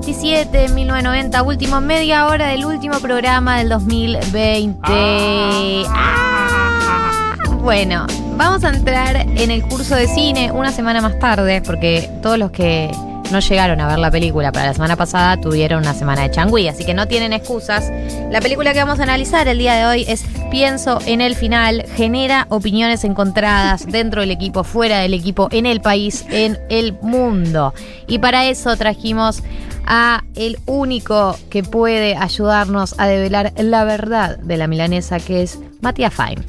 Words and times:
27, 0.00 0.68
1990, 0.70 1.42
último 1.42 1.82
media 1.82 2.26
hora 2.26 2.46
del 2.48 2.64
último 2.64 2.98
programa 3.00 3.58
del 3.58 3.68
2020. 3.68 4.78
Ah. 5.88 7.36
Bueno, 7.60 8.06
vamos 8.38 8.64
a 8.64 8.70
entrar 8.70 9.16
en 9.16 9.50
el 9.50 9.62
curso 9.62 9.94
de 9.96 10.08
cine 10.08 10.52
una 10.52 10.72
semana 10.72 11.02
más 11.02 11.18
tarde, 11.18 11.60
porque 11.60 12.10
todos 12.22 12.38
los 12.38 12.50
que 12.50 12.90
no 13.30 13.38
llegaron 13.40 13.80
a 13.80 13.86
ver 13.86 13.98
la 13.98 14.10
película 14.10 14.50
para 14.52 14.66
la 14.66 14.74
semana 14.74 14.96
pasada 14.96 15.40
tuvieron 15.40 15.80
una 15.80 15.94
semana 15.94 16.22
de 16.22 16.30
changüí, 16.30 16.68
así 16.68 16.84
que 16.84 16.94
no 16.94 17.06
tienen 17.06 17.32
excusas. 17.32 17.90
La 18.30 18.40
película 18.40 18.72
que 18.72 18.80
vamos 18.80 18.98
a 19.00 19.04
analizar 19.04 19.46
el 19.48 19.58
día 19.58 19.74
de 19.74 19.86
hoy 19.86 20.04
es 20.08 20.24
Pienso 20.50 20.98
en 21.06 21.20
el 21.20 21.36
final, 21.36 21.84
genera 21.94 22.46
opiniones 22.48 23.04
encontradas 23.04 23.86
dentro 23.90 24.22
del 24.22 24.32
equipo, 24.32 24.64
fuera 24.64 24.98
del 24.98 25.14
equipo, 25.14 25.48
en 25.52 25.64
el 25.66 25.80
país, 25.80 26.26
en 26.30 26.58
el 26.68 26.94
mundo. 27.02 27.72
Y 28.08 28.18
para 28.18 28.46
eso 28.46 28.76
trajimos 28.76 29.44
a 29.86 30.24
el 30.34 30.58
único 30.66 31.36
que 31.50 31.62
puede 31.62 32.16
ayudarnos 32.16 32.98
a 32.98 33.06
develar 33.06 33.52
la 33.56 33.84
verdad 33.84 34.38
de 34.38 34.56
la 34.56 34.66
milanesa, 34.66 35.20
que 35.20 35.42
es 35.42 35.60
Matías 35.80 36.12
Fine. 36.12 36.42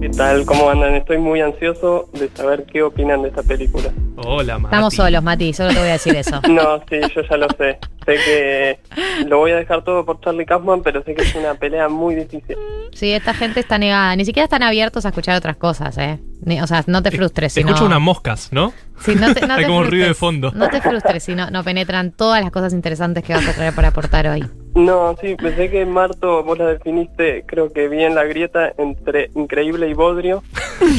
¿Qué 0.00 0.08
tal? 0.10 0.44
¿Cómo 0.44 0.70
andan? 0.70 0.94
Estoy 0.94 1.18
muy 1.18 1.40
ansioso 1.40 2.08
de 2.12 2.28
saber 2.34 2.64
qué 2.64 2.82
opinan 2.82 3.22
de 3.22 3.28
esta 3.28 3.42
película. 3.42 3.92
Hola, 4.24 4.58
Mati. 4.58 4.74
Estamos 4.74 4.94
solos, 4.94 5.22
Mati, 5.22 5.52
solo 5.52 5.70
te 5.70 5.78
voy 5.78 5.88
a 5.88 5.92
decir 5.92 6.16
eso. 6.16 6.40
No, 6.48 6.78
sí, 6.88 6.96
yo 7.14 7.22
ya 7.22 7.36
lo 7.36 7.46
sé. 7.56 7.78
Sé 8.08 8.14
que 8.24 8.78
lo 9.26 9.36
voy 9.36 9.50
a 9.50 9.56
dejar 9.56 9.84
todo 9.84 10.02
por 10.06 10.18
Charlie 10.22 10.46
Kaufman, 10.46 10.82
pero 10.82 11.02
sé 11.04 11.14
que 11.14 11.20
es 11.22 11.34
una 11.34 11.54
pelea 11.56 11.90
muy 11.90 12.14
difícil. 12.14 12.56
Sí, 12.94 13.12
esta 13.12 13.34
gente 13.34 13.60
está 13.60 13.76
negada. 13.76 14.16
Ni 14.16 14.24
siquiera 14.24 14.44
están 14.44 14.62
abiertos 14.62 15.04
a 15.04 15.10
escuchar 15.10 15.36
otras 15.36 15.56
cosas, 15.56 15.98
¿eh? 15.98 16.18
Ni- 16.40 16.58
o 16.62 16.66
sea, 16.66 16.82
no 16.86 17.02
te 17.02 17.10
frustres. 17.10 17.52
Se 17.52 17.60
si 17.60 17.64
no- 17.64 17.72
escucha 17.72 17.84
unas 17.86 18.00
moscas, 18.00 18.48
¿no? 18.50 18.72
Sí, 19.00 19.14
no 19.14 19.34
te, 19.34 19.46
no 19.46 19.54
Hay 19.58 19.60
te 19.64 19.66
como 19.66 19.80
un 19.80 19.90
ruido 19.90 20.06
de 20.08 20.14
frustres. 20.14 20.18
fondo. 20.18 20.52
No 20.54 20.70
te 20.70 20.80
frustres 20.80 21.22
si 21.22 21.34
no, 21.34 21.50
no 21.50 21.62
penetran 21.62 22.12
todas 22.12 22.42
las 22.42 22.50
cosas 22.50 22.72
interesantes 22.72 23.22
que 23.24 23.34
vas 23.34 23.46
a 23.46 23.52
traer 23.52 23.74
para 23.74 23.88
aportar 23.88 24.26
hoy. 24.26 24.42
No, 24.74 25.14
sí, 25.20 25.34
pensé 25.34 25.68
que 25.70 25.84
Marto, 25.84 26.42
vos 26.44 26.56
la 26.58 26.66
definiste, 26.66 27.44
creo 27.46 27.70
que 27.72 27.88
bien 27.88 28.14
la 28.14 28.24
grieta 28.24 28.72
entre 28.78 29.30
increíble 29.34 29.86
y 29.88 29.92
bodrio. 29.92 30.42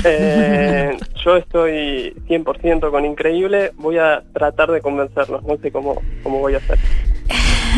Eh, 0.05 0.97
yo 1.23 1.37
estoy 1.37 2.13
100% 2.27 2.91
con 2.91 3.05
increíble, 3.05 3.71
voy 3.75 3.97
a 3.97 4.21
tratar 4.33 4.69
de 4.71 4.81
convencerlos, 4.81 5.41
no 5.43 5.55
sé 5.57 5.71
cómo, 5.71 6.01
cómo 6.21 6.39
voy 6.39 6.55
a 6.55 6.57
hacer. 6.57 6.77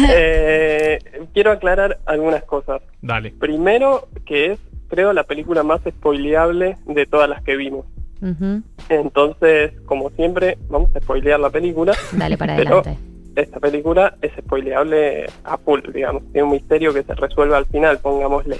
Eh, 0.09 0.99
quiero 1.33 1.51
aclarar 1.51 1.99
algunas 2.05 2.43
cosas. 2.43 2.81
Dale. 3.01 3.31
Primero, 3.31 4.07
que 4.25 4.53
es, 4.53 4.59
creo, 4.87 5.11
la 5.13 5.23
película 5.23 5.63
más 5.63 5.81
spoileable 5.87 6.77
de 6.85 7.05
todas 7.05 7.29
las 7.29 7.41
que 7.43 7.55
vimos. 7.57 7.85
Entonces, 8.89 9.73
como 9.85 10.09
siempre, 10.11 10.57
vamos 10.69 10.89
a 10.95 10.99
spoilear 11.01 11.39
la 11.39 11.49
película. 11.49 11.93
Dale 12.13 12.37
para 12.37 12.55
Pero 12.55 12.79
adelante. 12.79 13.01
esta 13.35 13.59
película 13.59 14.15
es 14.21 14.31
spoileable 14.39 15.25
a 15.43 15.57
full, 15.57 15.81
digamos. 15.93 16.23
Tiene 16.31 16.43
un 16.43 16.51
misterio 16.51 16.93
que 16.93 17.03
se 17.03 17.13
resuelve 17.15 17.55
al 17.55 17.65
final, 17.65 17.97
pongámosle. 17.99 18.57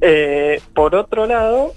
Eh, 0.00 0.60
por 0.74 0.94
otro 0.94 1.26
lado, 1.26 1.72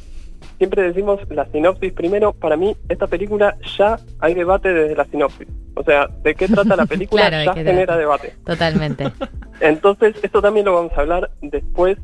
siempre 0.57 0.81
decimos 0.81 1.19
la 1.29 1.45
sinopsis 1.51 1.93
primero. 1.93 2.33
Para 2.33 2.55
mí, 2.57 2.75
esta 2.89 3.07
película 3.07 3.57
ya 3.77 3.99
hay 4.19 4.33
debate 4.33 4.73
desde 4.73 4.95
la 4.95 5.05
sinopsis. 5.05 5.47
O 5.77 5.83
sea, 5.83 6.07
¿de 6.23 6.35
qué 6.35 6.47
trata 6.47 6.75
la 6.75 6.85
película? 6.87 7.23
Claro, 7.29 7.37
¿de 7.37 7.45
ya 7.45 7.53
qué 7.53 7.63
genera 7.63 7.85
trata? 7.85 7.99
debate. 7.99 8.33
Totalmente. 8.45 9.11
Entonces, 9.61 10.15
esto 10.21 10.41
también 10.41 10.65
lo 10.65 10.73
vamos 10.73 10.91
a 10.97 11.01
hablar 11.01 11.31
después 11.41 11.97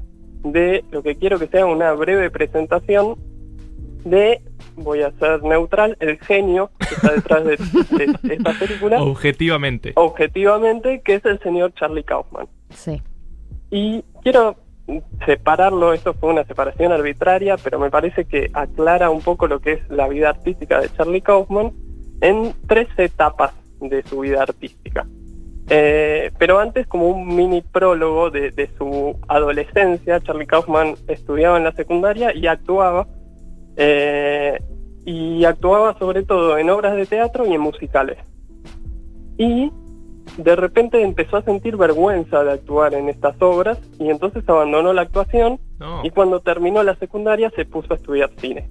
de 0.43 0.83
lo 0.91 1.01
que 1.03 1.15
quiero 1.15 1.39
que 1.39 1.47
sea 1.47 1.65
una 1.65 1.91
breve 1.93 2.29
presentación 2.29 3.15
de, 4.03 4.41
voy 4.75 5.01
a 5.01 5.11
ser 5.13 5.41
neutral, 5.43 5.95
el 6.01 6.19
genio 6.19 6.71
que 6.77 6.95
está 6.95 7.13
detrás 7.13 7.45
de, 7.45 7.57
de 8.21 8.33
esta 8.33 8.51
película, 8.59 9.01
Objetivamente. 9.01 9.93
objetivamente, 9.95 11.01
que 11.01 11.15
es 11.15 11.25
el 11.25 11.39
señor 11.39 11.73
Charlie 11.75 12.03
Kaufman. 12.03 12.47
Sí. 12.71 13.01
Y 13.71 14.03
quiero 14.21 14.57
separarlo, 15.25 15.93
esto 15.93 16.13
fue 16.13 16.31
una 16.31 16.43
separación 16.43 16.91
arbitraria, 16.91 17.55
pero 17.55 17.79
me 17.79 17.89
parece 17.89 18.25
que 18.25 18.49
aclara 18.53 19.09
un 19.09 19.21
poco 19.21 19.47
lo 19.47 19.59
que 19.61 19.73
es 19.73 19.89
la 19.89 20.09
vida 20.09 20.29
artística 20.29 20.81
de 20.81 20.89
Charlie 20.93 21.21
Kaufman 21.21 21.71
en 22.19 22.53
tres 22.67 22.87
etapas 22.97 23.53
de 23.89 24.03
su 24.03 24.19
vida 24.19 24.41
artística. 24.41 25.05
Eh, 25.69 26.31
pero 26.37 26.59
antes, 26.59 26.85
como 26.87 27.07
un 27.07 27.35
mini 27.35 27.61
prólogo 27.61 28.29
de, 28.29 28.51
de 28.51 28.69
su 28.77 29.17
adolescencia, 29.27 30.19
Charlie 30.19 30.45
Kaufman 30.45 30.95
estudiaba 31.07 31.57
en 31.57 31.63
la 31.63 31.71
secundaria 31.73 32.35
y 32.35 32.47
actuaba. 32.47 33.07
eh, 33.77 34.59
y 35.05 35.43
actuaba 35.43 35.97
sobre 35.99 36.23
todo 36.23 36.57
en 36.57 36.69
obras 36.69 36.95
de 36.95 37.05
teatro 37.05 37.45
y 37.45 37.53
en 37.53 37.59
musicales. 37.59 38.17
Y 39.37 39.69
de 40.37 40.55
repente 40.55 41.01
empezó 41.01 41.35
a 41.37 41.41
sentir 41.41 41.75
vergüenza 41.75 42.41
de 42.45 42.53
actuar 42.53 42.93
en 42.93 43.09
estas 43.09 43.35
obras 43.41 43.77
y 43.99 44.09
entonces 44.09 44.47
abandonó 44.47 44.93
la 44.93 45.01
actuación 45.01 45.59
No. 45.79 45.99
y 46.05 46.09
cuando 46.11 46.39
terminó 46.39 46.83
la 46.83 46.95
secundaria 46.95 47.51
se 47.55 47.65
puso 47.65 47.91
a 47.93 47.97
estudiar 47.97 48.31
cine. 48.37 48.69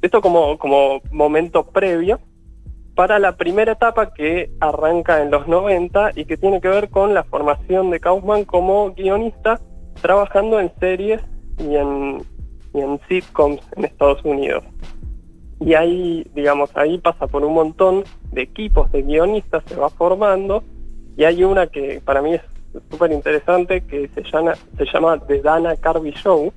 Esto 0.00 0.20
como, 0.20 0.56
como 0.58 1.00
momento 1.10 1.64
previo 1.66 2.20
para 2.96 3.18
la 3.18 3.36
primera 3.36 3.72
etapa 3.72 4.14
que 4.14 4.50
arranca 4.58 5.22
en 5.22 5.30
los 5.30 5.46
90 5.46 6.12
y 6.16 6.24
que 6.24 6.38
tiene 6.38 6.62
que 6.62 6.68
ver 6.68 6.88
con 6.88 7.12
la 7.12 7.24
formación 7.24 7.90
de 7.90 8.00
Kaufman 8.00 8.46
como 8.46 8.94
guionista 8.94 9.60
trabajando 10.00 10.58
en 10.58 10.72
series 10.80 11.20
y 11.58 11.76
en, 11.76 12.24
en 12.72 12.98
sitcoms 13.06 13.60
en 13.76 13.84
Estados 13.84 14.24
Unidos. 14.24 14.64
Y 15.60 15.74
ahí, 15.74 16.26
digamos, 16.34 16.70
ahí 16.74 16.96
pasa 16.96 17.26
por 17.26 17.44
un 17.44 17.52
montón 17.52 18.04
de 18.32 18.42
equipos 18.42 18.90
de 18.92 19.02
guionistas, 19.02 19.62
se 19.66 19.76
va 19.76 19.90
formando, 19.90 20.64
y 21.18 21.24
hay 21.24 21.44
una 21.44 21.66
que 21.66 22.00
para 22.02 22.22
mí 22.22 22.34
es 22.34 22.42
súper 22.90 23.12
interesante 23.12 23.82
que 23.82 24.08
se 24.08 24.22
llama, 24.22 24.54
se 24.76 24.86
llama 24.86 25.18
The 25.18 25.42
Dana 25.42 25.76
Carvey 25.76 26.12
Show, 26.12 26.50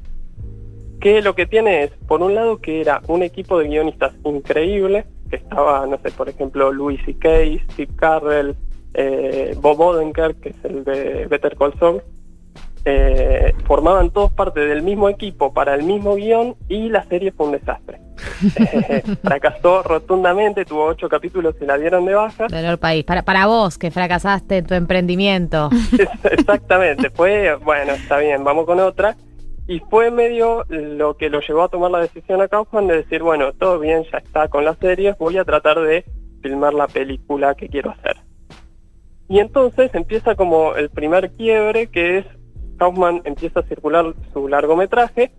que 1.01 1.21
lo 1.21 1.35
que 1.35 1.45
tiene 1.45 1.83
es, 1.83 1.91
por 2.07 2.21
un 2.21 2.33
lado, 2.33 2.59
que 2.59 2.79
era 2.79 3.01
un 3.07 3.23
equipo 3.23 3.59
de 3.59 3.67
guionistas 3.67 4.13
increíble, 4.23 5.06
que 5.29 5.38
estaba, 5.38 5.85
no 5.85 5.97
sé, 6.00 6.12
por 6.12 6.29
ejemplo, 6.29 6.72
Louis 6.72 7.00
C.K., 7.06 7.29
Steve 7.72 7.94
Carrell, 7.95 8.56
eh, 8.94 9.56
Bob 9.62 9.79
Odenkirk, 9.79 10.40
que 10.40 10.50
es 10.50 10.66
el 10.66 10.84
de 10.84 11.28
Better 11.28 11.56
Call 11.56 11.73
Saul, 11.79 12.01
eh, 12.85 13.53
formaban 13.66 14.09
todos 14.09 14.31
parte 14.31 14.62
del 14.62 14.81
mismo 14.81 15.09
equipo 15.09 15.53
para 15.53 15.75
el 15.75 15.84
mismo 15.84 16.16
guion 16.16 16.56
y 16.69 16.89
la 16.89 17.03
serie 17.06 17.31
fue 17.31 17.47
un 17.47 17.51
desastre. 17.53 18.00
Eh, 18.41 19.03
fracasó 19.22 19.84
rotundamente, 19.84 20.63
tuvo 20.63 20.85
ocho 20.85 21.09
capítulos 21.09 21.56
y 21.62 21.66
la 21.66 21.78
dieron 21.78 22.06
de 22.06 22.16
baja. 22.16 22.47
Dolor 22.47 22.78
país. 22.78 23.03
Para, 23.03 23.23
para 23.23 23.47
vos 23.47 23.78
que 23.78 23.91
fracasaste 23.91 24.57
en 24.57 24.66
tu 24.66 24.75
emprendimiento. 24.75 25.69
Exactamente, 26.23 27.09
fue, 27.09 27.56
bueno, 27.56 27.94
está 27.94 28.18
bien, 28.18 28.44
vamos 28.44 28.66
con 28.66 28.79
otra. 28.79 29.18
Y 29.72 29.80
fue 29.91 30.09
medio 30.09 30.66
lo 30.68 31.16
que 31.16 31.30
lo 31.30 31.41
llevó 31.41 31.62
a 31.62 31.69
tomar 31.69 31.91
la 31.91 32.00
decisión 32.00 32.41
a 32.41 32.47
Kaufman 32.47 32.88
de 32.88 32.97
decir, 33.03 33.22
bueno, 33.22 33.53
todo 33.53 33.78
bien, 33.80 34.03
ya 34.12 34.18
está 34.18 34.47
con 34.47 34.66
las 34.66 34.80
series, 34.80 35.16
voy 35.19 35.38
a 35.38 35.46
tratar 35.46 35.80
de 35.80 36.03
filmar 36.41 36.74
la 36.74 36.88
película 36.88 37.53
que 37.53 37.69
quiero 37.69 37.91
hacer. 37.91 38.18
Y 39.28 39.38
entonces 39.40 39.91
empieza 39.94 40.34
como 40.34 40.74
el 40.75 40.90
primer 40.90 41.30
quiebre, 41.34 41.85
que 41.85 42.18
es 42.18 42.25
Kaufman 42.80 43.22
empieza 43.25 43.59
a 43.59 43.63
circular 43.63 44.16
su 44.34 44.47
largometraje, 44.47 45.31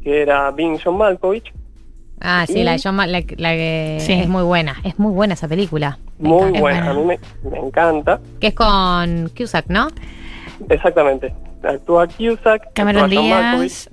que 0.00 0.22
era 0.22 0.48
Being 0.52 0.78
John 0.82 0.96
Malkovich, 0.98 1.52
Ah, 2.24 2.44
sí, 2.46 2.60
Y- 2.60 2.62
la 2.62 2.72
de 2.74 2.80
John 2.80 2.94
Ma- 2.94 3.08
la, 3.08 3.20
la 3.36 3.50
que 3.50 3.96
Sí. 3.98 4.12
es 4.12 4.28
muy 4.28 4.44
buena. 4.44 4.76
Es 4.84 4.96
muy 4.96 5.12
buena 5.12 5.34
esa 5.34 5.48
película. 5.48 5.98
Me 6.20 6.28
muy 6.28 6.60
buena. 6.60 6.90
a 6.90 6.94
mí 6.94 7.02
me, 7.04 7.18
me 7.50 7.58
encanta. 7.58 8.20
Que 8.38 8.46
es 8.48 8.54
con 8.54 9.28
Cusack, 9.36 9.66
¿no? 9.66 9.88
Exactamente. 10.68 11.34
Actúa 11.64 12.06
Cusack, 12.06 12.72
Cameron 12.74 13.04
actúa. 13.04 13.20
Díaz. 13.22 13.90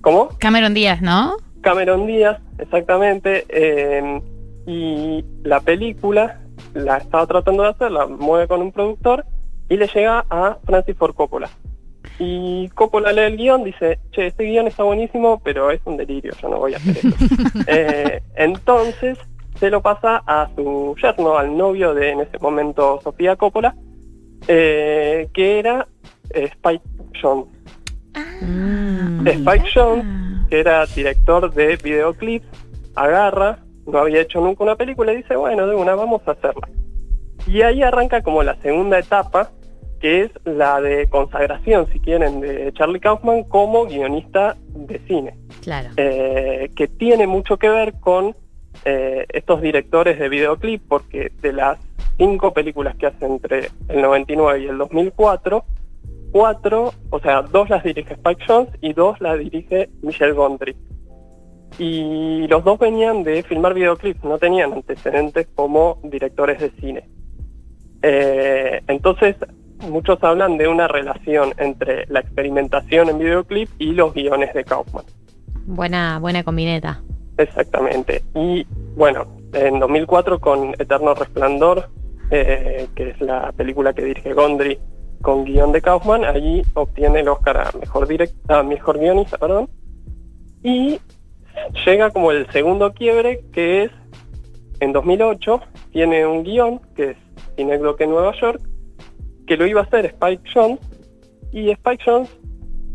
¿Cómo? 0.00 0.28
Cameron 0.38 0.74
Díaz, 0.74 1.02
¿no? 1.02 1.36
Cameron 1.60 2.06
Díaz, 2.06 2.38
exactamente. 2.58 3.44
eh, 3.48 4.20
y 4.66 5.24
la 5.44 5.60
película 5.60 6.40
la 6.74 6.98
estaba 6.98 7.26
tratando 7.26 7.62
de 7.62 7.70
hacer, 7.70 7.90
la 7.90 8.06
mueve 8.06 8.46
con 8.46 8.60
un 8.60 8.70
productor 8.70 9.24
y 9.68 9.76
le 9.76 9.86
llega 9.86 10.24
a 10.28 10.58
Francis 10.64 10.96
Ford 10.96 11.14
Coppola. 11.14 11.48
Y 12.18 12.68
Coppola 12.70 13.12
lee 13.12 13.22
el 13.22 13.36
guion, 13.36 13.64
dice, 13.64 13.98
che, 14.10 14.26
este 14.26 14.44
guion 14.44 14.66
está 14.66 14.82
buenísimo, 14.82 15.40
pero 15.42 15.70
es 15.70 15.80
un 15.84 15.96
delirio, 15.96 16.32
yo 16.42 16.48
no 16.48 16.58
voy 16.58 16.74
a 16.74 16.76
hacer 16.76 16.98
eso. 16.98 17.08
Eh, 17.66 18.22
entonces 18.36 19.18
se 19.58 19.70
lo 19.70 19.80
pasa 19.80 20.22
a 20.26 20.48
su 20.54 20.94
yerno, 21.00 21.38
al 21.38 21.56
novio 21.56 21.94
de 21.94 22.10
en 22.10 22.20
ese 22.20 22.38
momento 22.38 23.00
Sofía 23.02 23.36
Coppola, 23.36 23.74
eh, 24.46 25.28
que 25.32 25.58
era 25.58 25.88
Spike 26.34 26.84
Jones. 27.20 27.46
Mm. 28.40 29.26
Spike 29.26 29.64
Jones, 29.74 30.04
que 30.48 30.60
era 30.60 30.86
director 30.86 31.52
de 31.52 31.76
videoclips, 31.76 32.46
agarra, 32.94 33.58
no 33.86 33.98
había 33.98 34.20
hecho 34.20 34.40
nunca 34.40 34.64
una 34.64 34.76
película 34.76 35.12
y 35.12 35.18
dice, 35.18 35.36
bueno, 35.36 35.66
de 35.66 35.74
una, 35.74 35.94
vamos 35.94 36.22
a 36.26 36.32
hacerla. 36.32 36.68
Y 37.46 37.62
ahí 37.62 37.82
arranca 37.82 38.22
como 38.22 38.42
la 38.42 38.56
segunda 38.56 38.98
etapa, 38.98 39.50
que 40.00 40.22
es 40.22 40.30
la 40.44 40.80
de 40.80 41.08
consagración, 41.08 41.88
si 41.92 41.98
quieren, 42.00 42.40
de 42.40 42.72
Charlie 42.74 43.00
Kaufman 43.00 43.44
como 43.44 43.86
guionista 43.86 44.56
de 44.74 44.98
cine, 45.08 45.34
Claro. 45.62 45.88
eh, 45.96 46.70
que 46.76 46.86
tiene 46.88 47.26
mucho 47.26 47.56
que 47.56 47.68
ver 47.68 47.94
con 48.00 48.36
eh, 48.84 49.26
estos 49.32 49.60
directores 49.60 50.18
de 50.18 50.28
videoclip, 50.28 50.82
porque 50.88 51.32
de 51.40 51.52
las 51.52 51.78
cinco 52.16 52.52
películas 52.52 52.94
que 52.96 53.06
hace 53.06 53.24
entre 53.26 53.70
el 53.88 54.02
99 54.02 54.60
y 54.60 54.66
el 54.66 54.78
2004, 54.78 55.64
cuatro, 56.32 56.92
o 57.10 57.20
sea, 57.20 57.42
dos 57.42 57.68
las 57.70 57.82
dirige 57.82 58.14
Spike 58.14 58.44
Jones 58.46 58.70
y 58.80 58.92
dos 58.92 59.20
las 59.20 59.38
dirige 59.38 59.90
Michelle 60.02 60.32
Gondry. 60.32 60.76
Y 61.78 62.46
los 62.48 62.64
dos 62.64 62.78
venían 62.78 63.22
de 63.24 63.42
filmar 63.42 63.74
videoclips, 63.74 64.24
no 64.24 64.38
tenían 64.38 64.72
antecedentes 64.72 65.46
como 65.54 65.98
directores 66.02 66.60
de 66.60 66.70
cine. 66.80 67.08
Eh, 68.02 68.80
entonces, 68.88 69.36
muchos 69.88 70.22
hablan 70.22 70.58
de 70.58 70.68
una 70.68 70.88
relación 70.88 71.52
entre 71.58 72.06
la 72.06 72.20
experimentación 72.20 73.08
en 73.08 73.18
videoclip 73.18 73.68
y 73.78 73.92
los 73.92 74.14
guiones 74.14 74.52
de 74.54 74.64
Kaufman. 74.64 75.04
Buena, 75.66 76.18
buena 76.18 76.42
combineta. 76.42 77.02
Exactamente. 77.36 78.22
Y 78.34 78.66
bueno, 78.96 79.26
en 79.52 79.78
2004 79.78 80.40
con 80.40 80.74
Eterno 80.78 81.14
Resplandor, 81.14 81.90
eh, 82.30 82.88
que 82.94 83.10
es 83.10 83.20
la 83.20 83.52
película 83.52 83.92
que 83.92 84.04
dirige 84.04 84.34
Gondry 84.34 84.78
con 85.22 85.44
guion 85.44 85.72
de 85.72 85.82
Kaufman, 85.82 86.24
allí 86.24 86.62
obtiene 86.74 87.20
el 87.20 87.28
Oscar 87.28 87.56
a 87.58 87.72
mejor, 87.78 88.08
mejor 88.64 88.98
guionista, 88.98 89.38
perdón. 89.38 89.68
Y 90.62 91.00
llega 91.84 92.10
como 92.10 92.32
el 92.32 92.50
segundo 92.50 92.92
quiebre, 92.92 93.44
que 93.52 93.84
es 93.84 93.90
en 94.80 94.92
2008, 94.92 95.60
tiene 95.90 96.26
un 96.26 96.44
guion, 96.44 96.80
que 96.94 97.10
es 97.10 97.16
Cinecdoc 97.56 98.00
en 98.00 98.10
Nueva 98.10 98.32
York, 98.40 98.60
que 99.46 99.56
lo 99.56 99.66
iba 99.66 99.80
a 99.80 99.84
hacer 99.84 100.06
Spike 100.06 100.42
Jones, 100.52 100.78
y 101.52 101.70
Spike 101.70 102.04
Jones 102.04 102.38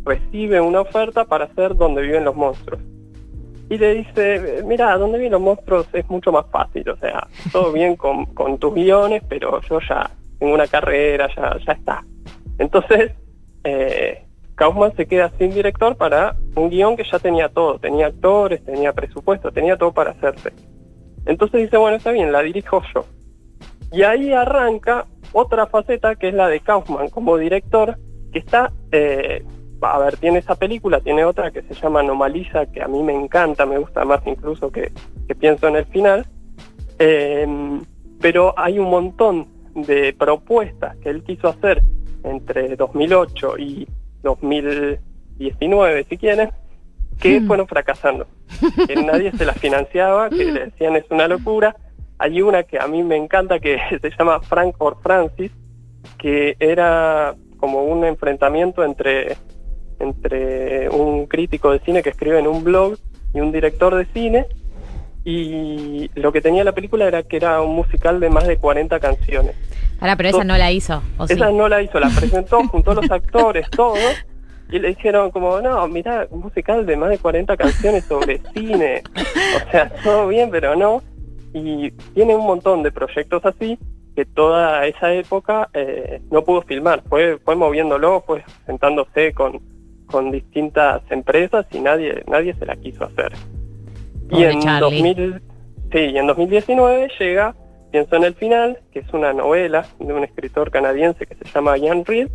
recibe 0.06 0.62
una 0.62 0.82
oferta 0.82 1.26
para 1.26 1.46
hacer 1.46 1.76
Donde 1.76 2.02
viven 2.02 2.26
los 2.26 2.36
monstruos. 2.36 2.82
Y 3.70 3.78
le 3.78 3.96
dice, 3.96 4.64
mira, 4.66 4.98
Donde 4.98 5.18
viven 5.18 5.34
los 5.34 5.42
monstruos 5.42 5.88
es 5.94 6.08
mucho 6.10 6.32
más 6.32 6.46
fácil, 6.52 6.88
o 6.90 6.98
sea, 6.98 7.28
todo 7.52 7.72
bien 7.72 7.96
con, 7.96 8.26
con 8.28 8.58
tus 8.58 8.74
guiones, 8.74 9.24
pero 9.28 9.60
yo 9.62 9.80
ya 9.88 10.10
tengo 10.40 10.54
una 10.54 10.68
carrera, 10.68 11.28
ya, 11.36 11.58
ya 11.66 11.74
está. 11.74 12.06
Entonces, 12.58 13.12
eh, 13.64 14.26
Kaufman 14.56 14.96
se 14.96 15.08
queda 15.08 15.32
sin 15.38 15.52
director 15.52 15.96
para 15.96 16.36
un 16.56 16.70
guion 16.70 16.96
que 16.96 17.04
ya 17.04 17.20
tenía 17.20 17.50
todo, 17.50 17.80
tenía 17.80 18.08
actores, 18.08 18.64
tenía 18.64 18.94
presupuesto, 18.94 19.52
tenía 19.52 19.78
todo 19.78 19.92
para 19.92 20.12
hacerse. 20.12 20.54
Entonces 21.26 21.62
dice, 21.62 21.78
bueno, 21.78 21.98
está 21.98 22.12
bien, 22.12 22.32
la 22.32 22.42
dirijo 22.42 22.82
yo. 22.94 23.06
Y 23.92 24.04
ahí 24.04 24.32
arranca 24.32 25.06
otra 25.32 25.68
faceta 25.68 26.16
que 26.16 26.30
es 26.30 26.34
la 26.34 26.48
de 26.48 26.60
Kaufman 26.60 27.10
como 27.10 27.38
director, 27.38 27.98
que 28.32 28.40
está, 28.40 28.72
eh, 28.92 29.44
a 29.82 30.00
ver, 30.00 30.18
tiene 30.18 30.40
esa 30.40 30.56
película, 30.56 31.00
tiene 31.00 31.26
otra 31.26 31.52
que 31.52 31.62
se 31.64 31.74
llama 31.74 32.02
Anomaliza, 32.02 32.68
que 32.68 32.82
a 32.82 32.88
mí 32.88 33.02
me 33.02 33.14
encanta, 33.14 33.66
me 33.66 33.78
gusta 33.78 34.06
más 34.06 34.22
incluso 34.26 34.72
que, 34.72 34.92
pienso 35.40 35.68
en 35.68 35.78
el 35.78 35.86
final. 35.86 36.28
Eh, 37.00 37.48
pero 38.22 38.54
hay 38.58 38.80
un 38.80 38.90
montón 38.90 39.48
de 39.74 40.14
propuestas 40.14 40.96
que 40.98 41.10
él 41.10 41.24
quiso 41.24 41.48
hacer 41.48 41.82
entre 42.24 42.76
2008 42.76 43.58
y 43.58 43.88
2019, 44.24 46.06
si 46.10 46.18
quieren, 46.18 46.52
que 47.20 47.40
hmm. 47.40 47.48
fueron 47.48 47.68
fracasando. 47.68 48.28
Que 48.88 48.96
nadie 48.96 49.32
se 49.32 49.46
las 49.46 49.58
financiaba, 49.58 50.30
que 50.30 50.46
le 50.46 50.66
decían 50.66 50.96
es 50.96 51.06
una 51.10 51.28
locura. 51.28 51.76
Hay 52.18 52.42
una 52.42 52.64
que 52.64 52.80
a 52.80 52.88
mí 52.88 53.04
me 53.04 53.18
encanta 53.18 53.60
que 53.60 53.78
se 54.02 54.10
llama 54.18 54.40
Frank 54.42 54.76
or 54.80 54.98
Francis, 55.02 55.52
que 56.18 56.56
era 56.60 57.36
como 57.58 57.84
un 57.84 58.04
enfrentamiento 58.06 58.84
entre, 58.84 59.38
entre 60.00 60.90
un 60.90 61.28
crítico 61.28 61.72
de 61.72 61.80
cine 61.80 62.04
que 62.04 62.10
escribe 62.10 62.40
en 62.40 62.48
un 62.48 62.64
blog 62.64 62.98
y 63.34 63.40
un 63.40 63.52
director 63.52 63.96
de 63.96 64.06
cine. 64.14 64.48
Y 65.26 66.10
lo 66.16 66.32
que 66.32 66.42
tenía 66.42 66.64
la 66.64 66.74
película 66.74 67.08
era 67.08 67.24
que 67.24 67.38
era 67.38 67.62
un 67.62 67.76
musical 67.76 68.20
de 68.20 68.30
más 68.30 68.46
de 68.46 68.58
40 68.58 69.00
canciones. 69.00 69.56
Ahora, 70.00 70.18
pero 70.18 70.30
esa 70.30 70.44
no 70.44 70.58
la 70.58 70.72
hizo. 70.72 71.02
esa 71.30 71.52
no 71.52 71.70
la 71.70 71.82
hizo, 71.82 72.00
la 72.00 72.10
presentó 72.10 72.68
junto 72.68 72.92
a 72.92 72.96
los 72.96 73.10
actores, 73.12 73.70
todos. 73.70 74.00
Y 74.70 74.80
le 74.80 74.90
dijeron 74.90 75.32
como, 75.32 75.62
no, 75.62 75.88
mira, 75.88 76.28
un 76.30 76.42
musical 76.42 76.86
de 76.86 76.98
más 76.98 77.10
de 77.10 77.20
40 77.20 77.56
canciones 77.56 78.04
sobre 78.06 78.42
cine. 78.54 79.04
O 79.68 79.72
sea, 79.72 79.90
todo 80.04 80.28
bien, 80.28 80.50
pero 80.52 80.76
no. 80.76 81.02
Y 81.54 81.92
tiene 82.14 82.36
un 82.36 82.46
montón 82.46 82.84
de 82.84 82.92
proyectos 82.92 83.46
así 83.46 83.78
que 84.16 84.26
toda 84.26 84.86
esa 84.86 85.14
época 85.14 85.70
eh, 85.74 86.22
no 86.32 86.44
pudo 86.44 86.64
filmar. 86.64 87.04
Fue, 87.08 87.38
fue 87.44 87.56
moviéndolo, 87.56 88.22
fue 88.26 88.44
sentándose 88.66 89.34
con, 89.34 89.62
con 90.06 90.32
distintas 90.32 91.02
empresas 91.10 91.66
y 91.72 91.80
nadie, 91.80 92.24
nadie 92.28 92.54
se 92.56 92.66
la 92.66 92.76
quiso 92.76 93.06
hacer. 93.06 93.32
Y 94.30 94.44
en, 94.44 94.60
2000, 94.60 95.42
sí, 95.92 96.00
y 96.00 96.18
en 96.18 96.28
2019 96.28 97.10
llega 97.20 97.56
Pienso 97.94 98.16
en 98.16 98.24
el 98.24 98.34
final, 98.34 98.80
que 98.92 99.02
es 99.02 99.14
una 99.14 99.34
novela 99.34 99.86
de 100.00 100.12
un 100.12 100.24
escritor 100.24 100.72
canadiense 100.72 101.28
que 101.28 101.36
se 101.36 101.46
llama 101.54 101.78
Ian 101.78 102.04
Reed, 102.04 102.28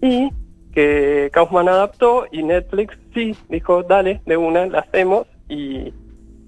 y 0.00 0.30
que 0.72 1.28
Kaufman 1.34 1.68
adaptó 1.68 2.24
y 2.32 2.42
Netflix 2.42 2.96
sí 3.12 3.36
dijo, 3.50 3.82
dale, 3.82 4.22
de 4.24 4.38
una, 4.38 4.64
la 4.64 4.78
hacemos, 4.78 5.26
y, 5.50 5.92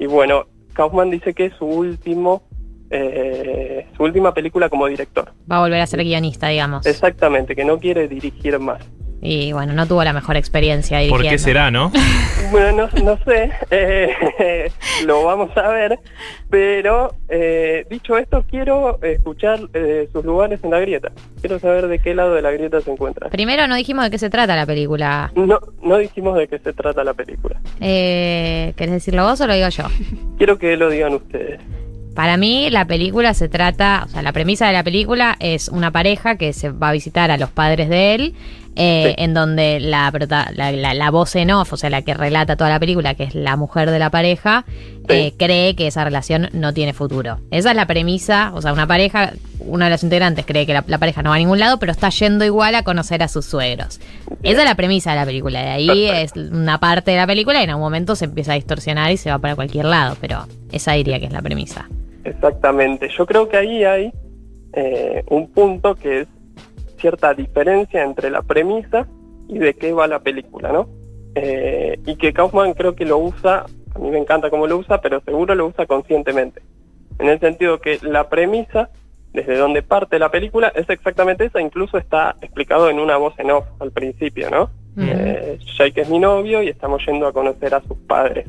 bueno, 0.06 0.46
Kaufman 0.72 1.10
dice 1.10 1.34
que 1.34 1.44
es 1.44 1.54
su 1.58 1.66
último 1.66 2.42
eh, 2.88 3.86
su 3.94 4.02
última 4.02 4.32
película 4.32 4.70
como 4.70 4.86
director. 4.86 5.30
Va 5.50 5.58
a 5.58 5.60
volver 5.60 5.82
a 5.82 5.86
ser 5.86 6.02
guionista, 6.02 6.48
digamos. 6.48 6.86
Exactamente, 6.86 7.54
que 7.54 7.66
no 7.66 7.78
quiere 7.78 8.08
dirigir 8.08 8.58
más. 8.58 8.82
Y 9.20 9.52
bueno, 9.52 9.72
no 9.72 9.86
tuvo 9.86 10.04
la 10.04 10.12
mejor 10.12 10.36
experiencia 10.36 10.98
dirigiendo. 10.98 11.24
¿Por 11.24 11.30
qué 11.30 11.38
será, 11.38 11.70
no? 11.70 11.90
bueno, 12.52 12.88
no, 13.02 13.18
sé, 13.24 13.50
eh, 13.70 14.70
lo 15.06 15.24
vamos 15.24 15.56
a 15.56 15.68
ver, 15.68 15.98
pero 16.50 17.14
eh, 17.28 17.84
dicho 17.90 18.16
esto, 18.16 18.44
quiero 18.48 19.02
escuchar 19.02 19.60
eh, 19.74 20.08
sus 20.12 20.24
lugares 20.24 20.60
en 20.62 20.70
la 20.70 20.80
grieta. 20.80 21.10
Quiero 21.40 21.58
saber 21.58 21.88
de 21.88 21.98
qué 21.98 22.14
lado 22.14 22.34
de 22.34 22.42
la 22.42 22.52
grieta 22.52 22.80
se 22.80 22.92
encuentra. 22.92 23.28
Primero 23.28 23.66
no 23.66 23.74
dijimos 23.74 24.04
de 24.04 24.10
qué 24.10 24.18
se 24.18 24.30
trata 24.30 24.54
la 24.54 24.66
película. 24.66 25.32
No, 25.34 25.58
no 25.82 25.98
dijimos 25.98 26.36
de 26.36 26.46
qué 26.46 26.58
se 26.58 26.72
trata 26.72 27.02
la 27.02 27.14
película. 27.14 27.60
Eh, 27.80 28.72
¿Querés 28.76 28.94
decirlo 28.94 29.24
vos 29.24 29.40
o 29.40 29.46
lo 29.46 29.54
digo 29.54 29.68
yo? 29.68 29.84
Quiero 30.38 30.58
que 30.58 30.76
lo 30.76 30.90
digan 30.90 31.14
ustedes. 31.14 31.60
Para 32.14 32.36
mí 32.36 32.68
la 32.70 32.84
película 32.84 33.32
se 33.32 33.48
trata, 33.48 34.02
o 34.04 34.08
sea, 34.08 34.22
la 34.22 34.32
premisa 34.32 34.66
de 34.66 34.72
la 34.72 34.82
película 34.82 35.36
es 35.38 35.68
una 35.68 35.92
pareja 35.92 36.36
que 36.36 36.52
se 36.52 36.70
va 36.70 36.88
a 36.88 36.92
visitar 36.92 37.30
a 37.30 37.36
los 37.36 37.48
padres 37.50 37.88
de 37.88 38.16
él, 38.16 38.34
eh, 38.80 39.16
en 39.18 39.34
donde 39.34 39.80
la, 39.80 40.12
la, 40.54 41.10
voz 41.10 41.34
en 41.34 41.50
off, 41.50 41.72
o 41.72 41.76
sea, 41.76 41.90
la 41.90 42.02
que 42.02 42.14
relata 42.14 42.54
toda 42.54 42.70
la 42.70 42.78
película, 42.78 43.14
que 43.14 43.24
es 43.24 43.34
la 43.34 43.56
mujer 43.56 43.90
de 43.90 43.98
la 43.98 44.10
pareja, 44.10 44.64
eh, 45.08 45.32
cree 45.36 45.74
que 45.74 45.88
esa 45.88 46.04
relación 46.04 46.48
no 46.52 46.72
tiene 46.72 46.92
futuro. 46.92 47.40
Esa 47.50 47.70
es 47.70 47.76
la 47.76 47.86
premisa, 47.86 48.52
o 48.54 48.62
sea, 48.62 48.72
una 48.72 48.86
pareja, 48.86 49.32
uno 49.58 49.84
de 49.84 49.90
los 49.90 50.04
integrantes 50.04 50.46
cree 50.46 50.64
que 50.64 50.74
la, 50.74 50.98
pareja 50.98 51.22
no 51.22 51.30
va 51.30 51.36
a 51.36 51.38
ningún 51.40 51.58
lado, 51.58 51.80
pero 51.80 51.90
está 51.90 52.08
yendo 52.10 52.44
igual 52.44 52.76
a 52.76 52.84
conocer 52.84 53.20
a 53.24 53.26
sus 53.26 53.46
suegros. 53.46 54.00
Esa 54.44 54.62
es 54.62 54.68
la 54.68 54.76
premisa 54.76 55.10
de 55.10 55.16
la 55.16 55.26
película, 55.26 55.60
de 55.60 55.70
ahí 55.70 56.06
es 56.06 56.36
una 56.36 56.78
parte 56.78 57.10
de 57.10 57.16
la 57.16 57.26
película 57.26 57.60
y 57.60 57.64
en 57.64 57.70
algún 57.70 57.84
momento 57.84 58.14
se 58.14 58.26
empieza 58.26 58.52
a 58.52 58.54
distorsionar 58.54 59.10
y 59.10 59.16
se 59.16 59.28
va 59.28 59.40
para 59.40 59.56
cualquier 59.56 59.86
lado, 59.86 60.16
pero 60.20 60.46
esa 60.70 60.92
diría 60.92 61.18
que 61.18 61.26
es 61.26 61.32
la 61.32 61.42
premisa. 61.42 61.88
Exactamente. 62.22 63.08
Yo 63.08 63.26
creo 63.26 63.48
que 63.48 63.56
ahí 63.56 63.82
hay 63.82 64.12
eh, 64.72 65.24
un 65.30 65.48
punto 65.48 65.96
que 65.96 66.20
es 66.20 66.28
cierta 66.98 67.34
diferencia 67.34 68.04
entre 68.04 68.30
la 68.30 68.42
premisa 68.42 69.06
y 69.48 69.58
de 69.58 69.74
qué 69.74 69.92
va 69.92 70.06
la 70.06 70.20
película, 70.20 70.72
¿no? 70.72 70.88
Eh, 71.34 71.98
y 72.06 72.16
que 72.16 72.32
Kaufman 72.32 72.74
creo 72.74 72.94
que 72.94 73.04
lo 73.04 73.18
usa, 73.18 73.66
a 73.94 73.98
mí 73.98 74.10
me 74.10 74.18
encanta 74.18 74.50
cómo 74.50 74.66
lo 74.66 74.76
usa, 74.76 75.00
pero 75.00 75.20
seguro 75.20 75.54
lo 75.54 75.66
usa 75.66 75.86
conscientemente. 75.86 76.62
En 77.18 77.28
el 77.28 77.40
sentido 77.40 77.80
que 77.80 77.98
la 78.02 78.28
premisa, 78.28 78.90
desde 79.32 79.56
donde 79.56 79.82
parte 79.82 80.18
la 80.18 80.30
película, 80.30 80.72
es 80.74 80.88
exactamente 80.88 81.44
esa, 81.44 81.60
incluso 81.60 81.98
está 81.98 82.36
explicado 82.40 82.90
en 82.90 82.98
una 82.98 83.16
voz 83.16 83.34
en 83.38 83.50
off 83.50 83.66
al 83.80 83.92
principio, 83.92 84.50
¿no? 84.50 84.70
Eh, 85.00 85.58
Jake 85.76 86.00
es 86.00 86.08
mi 86.08 86.18
novio 86.18 86.60
y 86.60 86.68
estamos 86.68 87.04
yendo 87.06 87.28
a 87.28 87.32
conocer 87.32 87.72
a 87.72 87.80
sus 87.82 87.96
padres. 87.98 88.48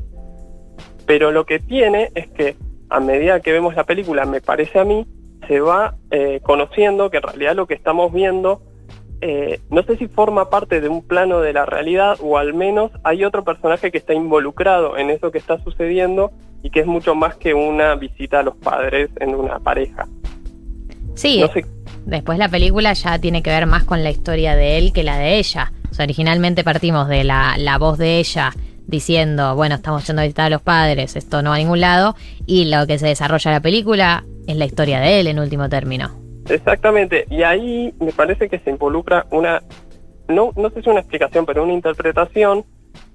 Pero 1.05 1.31
lo 1.31 1.45
que 1.45 1.59
tiene 1.59 2.09
es 2.15 2.27
que 2.29 2.55
a 2.89 2.99
medida 2.99 3.39
que 3.39 3.51
vemos 3.51 3.75
la 3.75 3.83
película, 3.83 4.25
me 4.25 4.41
parece 4.41 4.79
a 4.79 4.83
mí, 4.83 5.05
se 5.49 5.59
va 5.59 5.95
eh, 6.11 6.41
conociendo 6.43 7.09
que 7.09 7.17
en 7.17 7.23
realidad 7.23 7.55
lo 7.55 7.65
que 7.65 7.73
estamos 7.73 8.13
viendo, 8.13 8.61
eh, 9.19 9.59
no 9.71 9.81
sé 9.81 9.97
si 9.97 10.07
forma 10.07 10.51
parte 10.51 10.79
de 10.79 10.89
un 10.89 11.01
plano 11.01 11.41
de 11.41 11.53
la 11.53 11.65
realidad 11.65 12.17
o 12.21 12.37
al 12.37 12.53
menos 12.53 12.91
hay 13.03 13.25
otro 13.25 13.43
personaje 13.43 13.91
que 13.91 13.97
está 13.97 14.13
involucrado 14.13 14.95
en 14.95 15.09
eso 15.09 15.31
que 15.31 15.39
está 15.39 15.61
sucediendo 15.63 16.31
y 16.61 16.69
que 16.69 16.81
es 16.81 16.85
mucho 16.85 17.15
más 17.15 17.35
que 17.35 17.55
una 17.55 17.95
visita 17.95 18.41
a 18.41 18.43
los 18.43 18.55
padres 18.57 19.09
en 19.19 19.33
una 19.33 19.59
pareja. 19.59 20.07
Sí, 21.15 21.43
después 22.05 22.37
la 22.37 22.47
película 22.47 22.93
ya 22.93 23.17
tiene 23.17 23.41
que 23.41 23.49
ver 23.49 23.65
más 23.65 23.83
con 23.85 24.03
la 24.03 24.11
historia 24.11 24.55
de 24.55 24.77
él 24.77 24.93
que 24.93 25.03
la 25.03 25.17
de 25.17 25.39
ella. 25.39 25.73
originalmente 25.99 26.63
partimos 26.63 27.07
de 27.07 27.23
la, 27.23 27.55
la 27.57 27.79
voz 27.79 27.97
de 27.97 28.19
ella 28.19 28.53
diciendo, 28.89 29.55
bueno, 29.55 29.75
estamos 29.75 30.05
yendo 30.07 30.21
a 30.21 30.25
visitar 30.25 30.47
a 30.47 30.49
los 30.49 30.61
padres, 30.61 31.15
esto 31.15 31.41
no 31.41 31.51
va 31.51 31.55
a 31.55 31.59
ningún 31.59 31.79
lado, 31.79 32.15
y 32.45 32.65
lo 32.65 32.87
que 32.87 32.97
se 32.97 33.07
desarrolla 33.07 33.51
la 33.51 33.59
película 33.61 34.23
es 34.47 34.55
la 34.57 34.65
historia 34.65 34.99
de 34.99 35.19
él 35.19 35.27
en 35.27 35.39
último 35.39 35.69
término. 35.69 36.09
Exactamente, 36.49 37.25
y 37.29 37.43
ahí 37.43 37.93
me 37.99 38.11
parece 38.11 38.49
que 38.49 38.59
se 38.59 38.71
involucra 38.71 39.25
una, 39.29 39.61
no, 40.27 40.51
no 40.55 40.69
sé 40.71 40.81
si 40.81 40.89
una 40.89 41.01
explicación, 41.01 41.45
pero 41.45 41.63
una 41.63 41.73
interpretación 41.73 42.65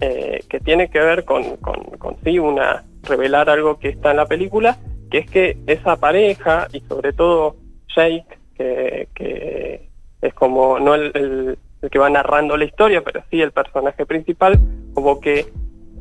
eh, 0.01 0.45
que 0.49 0.61
tiene 0.61 0.89
que 0.89 1.01
ver 1.01 1.25
con, 1.25 1.57
con, 1.57 1.83
con 1.99 2.17
sí, 2.25 2.39
una 2.39 2.85
revelar 3.03 3.51
algo 3.51 3.79
que 3.79 3.89
está 3.89 4.13
en 4.13 4.19
la 4.19 4.27
película, 4.27 4.79
que 5.11 5.19
es 5.19 5.31
que 5.31 5.59
esa 5.67 5.97
pareja 5.97 6.69
y 6.73 6.81
sobre 6.83 7.13
todo 7.13 7.57
Jake, 7.95 8.25
que, 8.57 9.09
que 9.15 9.89
es 10.23 10.35
como 10.35 10.79
no 10.79 10.95
el, 10.95 11.11
el- 11.15 11.59
el 11.83 11.91
que 11.91 11.99
va 11.99 12.09
narrando 12.09 12.57
la 12.57 12.65
historia, 12.65 13.03
pero 13.05 13.23
sí 13.31 13.43
el 13.43 13.53
personaje 13.53 14.07
principal, 14.07 14.59
como 14.95 15.21
que 15.21 15.45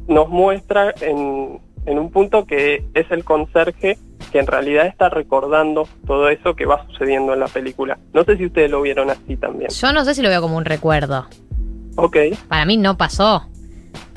nos 0.07 0.29
muestra 0.29 0.93
en, 1.01 1.59
en 1.85 1.99
un 1.99 2.11
punto 2.11 2.45
que 2.45 2.83
es 2.93 3.09
el 3.11 3.23
conserje 3.23 3.97
que 4.31 4.39
en 4.39 4.47
realidad 4.47 4.87
está 4.87 5.09
recordando 5.09 5.87
todo 6.07 6.29
eso 6.29 6.55
que 6.55 6.65
va 6.65 6.85
sucediendo 6.87 7.33
en 7.33 7.39
la 7.39 7.47
película. 7.47 7.97
No 8.13 8.23
sé 8.23 8.37
si 8.37 8.45
ustedes 8.45 8.71
lo 8.71 8.81
vieron 8.81 9.09
así 9.09 9.35
también. 9.37 9.69
Yo 9.69 9.93
no 9.93 10.03
sé 10.05 10.15
si 10.15 10.21
lo 10.21 10.29
veo 10.29 10.41
como 10.41 10.57
un 10.57 10.65
recuerdo. 10.65 11.27
Ok, 11.95 12.17
Para 12.47 12.65
mí 12.65 12.77
no 12.77 12.97
pasó. 12.97 13.47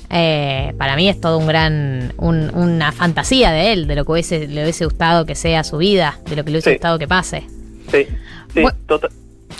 Eh, 0.09 0.73
para 0.79 0.95
mí 0.97 1.09
es 1.09 1.21
todo 1.21 1.37
un 1.39 1.47
gran. 1.49 2.13
un- 2.19 2.55
una 2.55 2.93
fantasía 2.93 3.51
de 3.51 3.73
él, 3.73 3.87
de 3.89 3.97
lo 3.97 4.05
que 4.05 4.13
hubiese, 4.13 4.47
le 4.47 4.63
hubiese 4.63 4.85
gustado 4.85 5.27
que 5.27 5.35
sea 5.35 5.65
su 5.65 5.79
vida, 5.79 6.19
de 6.31 6.37
lo 6.37 6.45
que 6.45 6.51
le 6.53 6.57
hubiese 6.59 6.71
Sí. 6.71 6.77
gustado 6.77 6.99
que 6.99 7.09
pase. 7.09 7.45
sí, 7.91 8.07
sí, 8.55 8.61
Bu- 8.61 8.73
tota- 8.87 9.09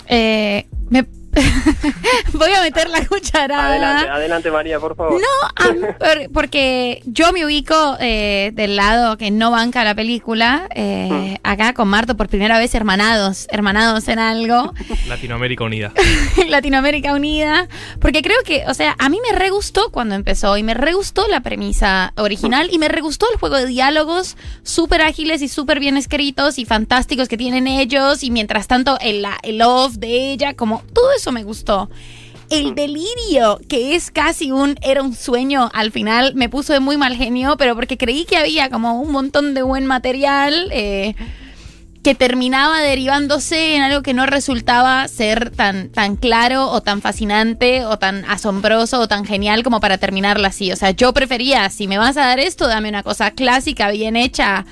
Eh, 0.07 0.65
me- 0.89 1.05
Voy 2.33 2.51
a 2.51 2.61
meter 2.61 2.89
la 2.89 3.05
cucharada. 3.05 3.67
adelante, 3.69 4.09
adelante 4.09 4.51
María, 4.51 4.79
por 4.79 4.95
favor. 4.95 5.19
Por- 5.99 6.31
porque 6.33 7.01
yo 7.05 7.31
me 7.33 7.45
ubico 7.45 7.97
eh, 7.99 8.51
del 8.53 8.75
lado 8.75 9.17
que 9.17 9.31
no 9.31 9.51
banca 9.51 9.83
la 9.83 9.95
película, 9.95 10.67
eh, 10.75 11.37
acá 11.43 11.73
con 11.73 11.87
Marto 11.87 12.15
por 12.17 12.27
primera 12.29 12.57
vez 12.59 12.73
hermanados, 12.75 13.47
hermanados 13.51 14.07
en 14.07 14.19
algo, 14.19 14.73
Latinoamérica 15.07 15.63
Unida. 15.63 15.91
Latinoamérica 16.47 17.13
Unida, 17.13 17.67
porque 17.99 18.21
creo 18.21 18.37
que, 18.45 18.63
o 18.67 18.73
sea, 18.73 18.95
a 18.99 19.09
mí 19.09 19.19
me 19.29 19.37
re 19.37 19.49
gustó 19.49 19.89
cuando 19.91 20.15
empezó 20.15 20.57
y 20.57 20.63
me 20.63 20.73
re 20.73 20.93
gustó 20.93 21.27
la 21.27 21.41
premisa 21.41 22.13
original 22.17 22.69
y 22.71 22.79
me 22.79 22.87
re 22.87 23.01
gustó 23.01 23.25
el 23.33 23.39
juego 23.39 23.57
de 23.57 23.65
diálogos 23.67 24.37
súper 24.63 25.01
ágiles 25.01 25.41
y 25.41 25.47
súper 25.47 25.79
bien 25.79 25.97
escritos 25.97 26.57
y 26.59 26.65
fantásticos 26.65 27.27
que 27.27 27.37
tienen 27.37 27.67
ellos 27.67 28.23
y 28.23 28.31
mientras 28.31 28.67
tanto 28.67 28.97
el, 29.01 29.25
el 29.43 29.57
love 29.57 29.93
de 29.95 30.31
ella, 30.31 30.53
como 30.55 30.83
todo 30.93 31.11
eso 31.17 31.26
me 31.31 31.43
gustó. 31.43 31.89
El 32.49 32.75
delirio, 32.75 33.59
que 33.67 33.95
es 33.95 34.09
casi 34.09 34.51
un, 34.51 34.77
era 34.81 35.03
un 35.03 35.13
sueño 35.13 35.69
al 35.73 35.91
final, 35.91 36.33
me 36.35 36.47
puso 36.47 36.71
de 36.71 36.79
muy 36.79 36.95
mal 36.95 37.15
genio, 37.15 37.57
pero 37.57 37.75
porque 37.75 37.97
creí 37.97 38.23
que 38.23 38.37
había 38.37 38.69
como 38.69 39.01
un 39.01 39.11
montón 39.11 39.53
de 39.53 39.63
buen 39.63 39.85
material. 39.85 40.69
eh, 40.71 41.15
que 42.07 42.15
terminaba 42.15 42.79
derivándose 42.79 43.75
en 43.75 43.81
algo 43.81 44.01
que 44.01 44.13
no 44.13 44.25
resultaba 44.25 45.05
ser 45.09 45.49
tan, 45.49 45.89
tan 45.89 46.15
claro 46.15 46.69
o 46.71 46.79
tan 46.79 47.01
fascinante 47.01 47.83
o 47.83 47.99
tan 47.99 48.23
asombroso 48.23 49.01
o 49.01 49.09
tan 49.09 49.25
genial 49.25 49.61
como 49.61 49.81
para 49.81 49.97
terminarla 49.97 50.47
así. 50.47 50.71
O 50.71 50.77
sea, 50.77 50.91
yo 50.91 51.11
prefería, 51.11 51.69
si 51.69 51.85
me 51.85 51.97
vas 51.97 52.15
a 52.15 52.21
dar 52.21 52.39
esto, 52.39 52.65
dame 52.65 52.87
una 52.87 53.03
cosa 53.03 53.31
clásica, 53.31 53.91
bien 53.91 54.15
hecha, 54.15 54.65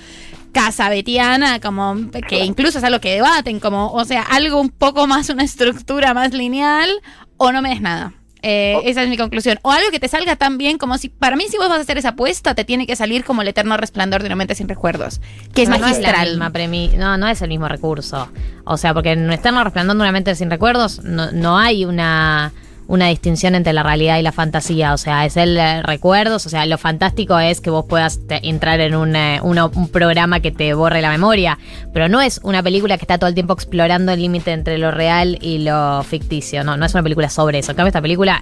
casabetiana, 0.55 1.59
como 1.59 1.95
que 2.27 2.43
incluso 2.45 2.77
es 2.79 2.83
algo 2.83 3.00
que 3.00 3.13
debaten, 3.13 3.59
como, 3.59 3.91
o 3.91 4.05
sea, 4.05 4.21
algo 4.24 4.59
un 4.59 4.69
poco 4.69 5.05
más, 5.07 5.29
una 5.29 5.43
estructura 5.43 6.13
más 6.13 6.33
lineal, 6.33 6.89
o 7.38 7.51
no 7.51 7.62
me 7.62 7.69
des 7.69 7.81
nada. 7.81 8.13
Eh. 8.47 8.79
Esa 8.85 9.01
es 9.01 9.09
mi 9.09 9.17
conclusión. 9.17 9.57
O 9.63 9.71
algo 9.71 9.89
que 9.89 10.00
te 10.00 10.07
salga 10.07 10.35
tan 10.35 10.59
bien 10.59 10.77
como 10.77 11.00
si, 11.00 11.09
para 11.09 11.35
mí, 11.35 11.45
si 11.50 11.57
vos 11.57 11.67
vas 11.67 11.79
a 11.79 11.81
hacer 11.81 11.97
esa 11.97 12.09
apuesta, 12.09 12.53
te 12.53 12.63
tiene 12.63 12.85
que 12.85 12.95
salir 12.95 13.24
como 13.24 13.41
el 13.41 13.47
eterno 13.47 13.75
resplandor 13.75 14.21
de 14.21 14.27
una 14.27 14.35
mente 14.35 14.53
sin 14.53 14.67
recuerdos, 14.69 15.19
que 15.55 15.63
es 15.63 15.69
No, 15.69 15.77
no 15.79 15.81
magistral. 15.88 16.29
misma 16.29 16.51
premi- 16.51 16.93
no, 16.93 17.17
no 17.17 17.27
es 17.27 17.41
el 17.41 17.50
mismo 17.50 17.67
recurso. 17.67 18.29
O 18.63 18.77
sea, 18.77 18.93
porque 18.93 19.13
en 19.13 19.31
Eterno 19.31 19.63
Resplandor 19.63 19.95
de 19.97 20.01
una 20.03 20.12
mente 20.12 20.35
sin 20.35 20.51
recuerdos 20.51 21.03
no, 21.03 21.31
no 21.31 21.57
hay 21.57 21.85
una, 21.85 22.53
una 22.88 23.08
distinción 23.08 23.56
entre 23.56 23.74
la 23.74 23.84
realidad 23.84 24.18
y 24.20 24.22
la 24.22 24.32
fantasía. 24.32 24.94
O 24.94 24.98
sea, 24.98 25.25
es 25.25 25.38
el 25.38 25.58
eh, 25.58 25.82
recuerdos. 25.84 26.46
O 26.46 26.50
sea, 26.50 26.65
lo 26.65 26.77
fantástico 26.77 27.38
es 27.39 27.62
que 27.62 27.70
vos 27.70 27.86
puedas 27.86 28.20
entrar 28.30 28.80
en 28.80 28.96
un, 28.96 29.15
eh, 29.15 29.39
un 29.42 29.89
programa 29.89 30.39
que 30.39 30.51
te 30.51 30.74
borre 30.74 31.01
la 31.01 31.12
memoria. 31.12 31.58
Pero 31.94 32.10
no 32.10 32.22
es 32.22 32.39
una 32.44 32.62
película 32.62 32.98
que 32.98 33.04
está 33.04 33.18
todo 33.18 33.27
el 33.27 33.34
tiempo 33.34 33.54
explorando 33.54 34.12
el 34.12 34.22
límite 34.22 34.51
entre 34.51 34.77
lo 34.77 34.92
real 34.92 35.38
y 35.42 35.60
lo 35.60 36.04
ficticio. 36.04 36.63
No, 36.63 36.77
no 36.77 36.86
es 36.86 36.94
una 36.94 37.04
película 37.04 37.30
sobre 37.30 37.60
eso. 37.60 37.72
En 37.72 37.77
cambio, 37.77 37.89
esta 37.89 38.01
película 38.01 38.42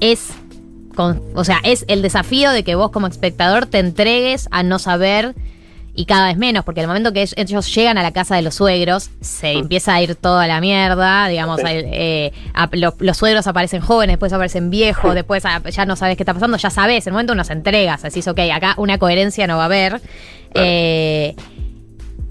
es 0.00 0.30
o 1.34 1.44
sea, 1.44 1.60
es 1.62 1.84
el 1.88 2.02
desafío 2.02 2.50
de 2.50 2.62
que 2.62 2.74
vos 2.74 2.90
como 2.90 3.06
espectador 3.06 3.66
te 3.66 3.78
entregues 3.78 4.48
a 4.50 4.62
no 4.62 4.78
saber 4.78 5.34
y 5.94 6.04
cada 6.06 6.28
vez 6.28 6.36
menos, 6.36 6.64
porque 6.64 6.80
el 6.80 6.86
momento 6.86 7.12
que 7.12 7.28
ellos 7.36 7.74
llegan 7.74 7.98
a 7.98 8.02
la 8.02 8.12
casa 8.12 8.36
de 8.36 8.42
los 8.42 8.54
suegros, 8.54 9.10
se 9.20 9.52
empieza 9.52 9.94
a 9.94 10.00
ir 10.02 10.14
toda 10.14 10.46
la 10.46 10.60
mierda, 10.60 11.26
digamos, 11.28 11.60
eh, 11.64 12.32
a- 12.54 12.68
lo- 12.72 12.94
los 13.00 13.16
suegros 13.16 13.46
aparecen 13.46 13.80
jóvenes, 13.80 14.14
después 14.14 14.32
aparecen 14.32 14.70
viejos, 14.70 15.14
después 15.14 15.44
ah, 15.46 15.60
ya 15.68 15.84
no 15.86 15.96
sabes 15.96 16.16
qué 16.16 16.22
está 16.22 16.32
pasando, 16.34 16.56
ya 16.56 16.70
sabes, 16.70 17.06
en 17.06 17.10
el 17.10 17.14
momento 17.14 17.32
uno 17.32 17.44
se 17.44 17.52
entrega, 17.52 17.98
decís, 18.02 18.26
ok, 18.28 18.38
acá 18.54 18.74
una 18.76 18.98
coherencia 18.98 19.46
no 19.46 19.56
va 19.56 19.62
a 19.62 19.66
haber. 19.66 20.00
Eh, 20.54 21.34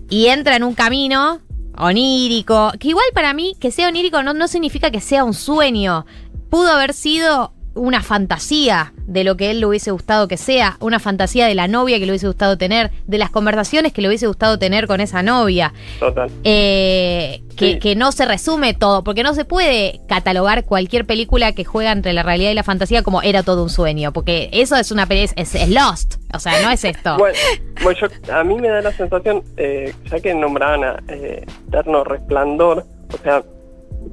y 0.09 0.27
entra 0.27 0.55
en 0.55 0.63
un 0.63 0.73
camino 0.73 1.39
onírico, 1.77 2.71
que 2.79 2.89
igual 2.89 3.05
para 3.13 3.33
mí 3.33 3.55
que 3.59 3.71
sea 3.71 3.87
onírico 3.87 4.21
no, 4.23 4.33
no 4.33 4.47
significa 4.47 4.91
que 4.91 5.01
sea 5.01 5.23
un 5.23 5.33
sueño. 5.33 6.05
Pudo 6.49 6.71
haber 6.71 6.93
sido 6.93 7.53
una 7.75 8.01
fantasía 8.03 8.93
de 9.07 9.23
lo 9.23 9.37
que 9.37 9.51
él 9.51 9.59
le 9.59 9.65
hubiese 9.65 9.91
gustado 9.91 10.27
que 10.27 10.37
sea, 10.37 10.77
una 10.79 10.99
fantasía 10.99 11.47
de 11.47 11.55
la 11.55 11.67
novia 11.67 11.97
que 11.99 12.05
le 12.05 12.11
hubiese 12.11 12.27
gustado 12.27 12.57
tener, 12.57 12.91
de 13.07 13.17
las 13.17 13.29
conversaciones 13.29 13.93
que 13.93 14.01
le 14.01 14.07
hubiese 14.09 14.27
gustado 14.27 14.59
tener 14.59 14.87
con 14.87 15.01
esa 15.01 15.23
novia, 15.23 15.73
Total. 15.99 16.29
eh, 16.43 17.41
que, 17.55 17.73
Sí. 17.73 17.79
que 17.79 17.95
no 17.95 18.11
se 18.11 18.25
resume 18.25 18.73
todo, 18.73 19.03
porque 19.03 19.23
no 19.23 19.33
se 19.33 19.45
puede 19.45 20.01
catalogar 20.07 20.65
cualquier 20.65 21.05
película 21.05 21.51
que 21.53 21.63
juega 21.65 21.91
entre 21.91 22.13
la 22.13 22.23
realidad 22.23 22.51
y 22.51 22.53
la 22.53 22.63
fantasía 22.63 23.03
como 23.03 23.21
era 23.21 23.43
todo 23.43 23.63
un 23.63 23.69
sueño, 23.69 24.13
porque 24.13 24.49
eso 24.53 24.75
es 24.75 24.91
una 24.91 25.05
es, 25.09 25.33
es 25.35 25.69
Lost, 25.69 26.15
o 26.33 26.39
sea, 26.39 26.61
no 26.61 26.69
es 26.71 26.83
esto. 26.83 27.17
Bueno, 27.17 27.37
bueno, 27.83 27.99
yo- 27.99 28.33
a 28.33 28.43
mí 28.43 28.55
me 28.55 28.69
da 28.69 28.81
la 28.81 28.91
sensación, 28.93 29.43
eh, 29.57 29.93
ya 30.09 30.19
que 30.19 30.33
nombraban 30.33 30.83
a 30.83 31.03
eh, 31.07 31.45
Eterno 31.67 32.03
Resplandor, 32.03 32.85
o 33.13 33.17
sea, 33.23 33.43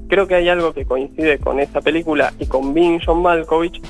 creo 0.08 0.26
que 0.26 0.34
hay 0.36 0.48
algo 0.48 0.72
que 0.72 0.84
coincide 0.84 1.38
con 1.38 1.60
esta 1.60 1.80
película 1.80 2.32
y 2.38 2.46
con 2.46 2.74
Bing 2.74 3.00
John 3.04 3.22
Malkovich, 3.22 3.80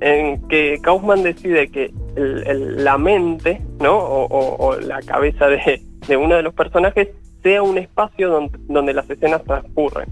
en 0.00 0.46
que 0.48 0.78
Kaufman 0.82 1.22
decide 1.22 1.68
que 1.70 1.90
el- 2.16 2.46
el- 2.46 2.84
la 2.84 2.98
mente, 2.98 3.62
¿no? 3.80 3.96
O, 3.96 4.24
o- 4.26 4.66
o 4.66 4.76
la 4.80 5.00
cabeza 5.02 5.46
de, 5.48 5.80
de 6.06 6.16
uno 6.16 6.34
de 6.36 6.42
los 6.42 6.52
personajes 6.54 7.08
sea 7.42 7.62
un 7.62 7.78
espacio 7.78 8.28
donde, 8.28 8.58
donde 8.68 8.92
las 8.92 9.08
escenas 9.08 9.42
transcurren. 9.44 10.08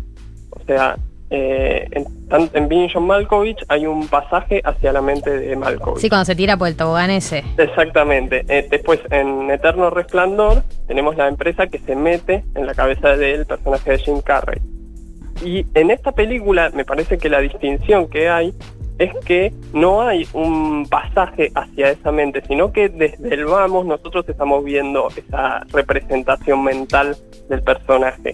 O 0.50 0.60
sea, 0.66 0.96
eh, 1.30 1.88
en, 1.90 2.04
en 2.52 2.68
Bing 2.68 2.88
John 2.92 3.06
Malkovich 3.06 3.64
hay 3.68 3.86
un 3.86 4.06
pasaje 4.08 4.60
hacia 4.64 4.92
la 4.92 5.02
mente 5.02 5.30
de 5.36 5.56
Malkovich. 5.56 6.00
Sí, 6.00 6.08
cuando 6.08 6.24
se 6.26 6.36
tira 6.36 6.56
por 6.56 6.68
el 6.68 6.76
tobogán 6.76 7.10
ese. 7.10 7.42
Exactamente. 7.58 8.44
Eh, 8.48 8.66
después, 8.70 9.00
en 9.10 9.50
Eterno 9.50 9.90
Resplandor, 9.90 10.62
tenemos 10.86 11.16
la 11.16 11.26
empresa 11.28 11.66
que 11.66 11.78
se 11.80 11.96
mete 11.96 12.44
en 12.54 12.66
la 12.66 12.74
cabeza 12.74 13.16
del 13.16 13.46
personaje 13.46 13.90
de 13.92 13.98
Jim 13.98 14.20
Carrey. 14.20 14.60
Y 15.42 15.66
en 15.74 15.90
esta 15.90 16.12
película, 16.12 16.70
me 16.74 16.84
parece 16.84 17.18
que 17.18 17.28
la 17.28 17.40
distinción 17.40 18.08
que 18.08 18.28
hay 18.28 18.54
es 18.98 19.12
que 19.24 19.52
no 19.72 20.02
hay 20.02 20.26
un 20.32 20.86
pasaje 20.88 21.50
hacia 21.54 21.90
esa 21.90 22.12
mente, 22.12 22.42
sino 22.46 22.72
que 22.72 22.88
desde 22.88 23.34
el 23.34 23.44
vamos 23.46 23.86
nosotros 23.86 24.28
estamos 24.28 24.64
viendo 24.64 25.08
esa 25.16 25.64
representación 25.72 26.62
mental 26.62 27.16
del 27.48 27.62
personaje. 27.62 28.32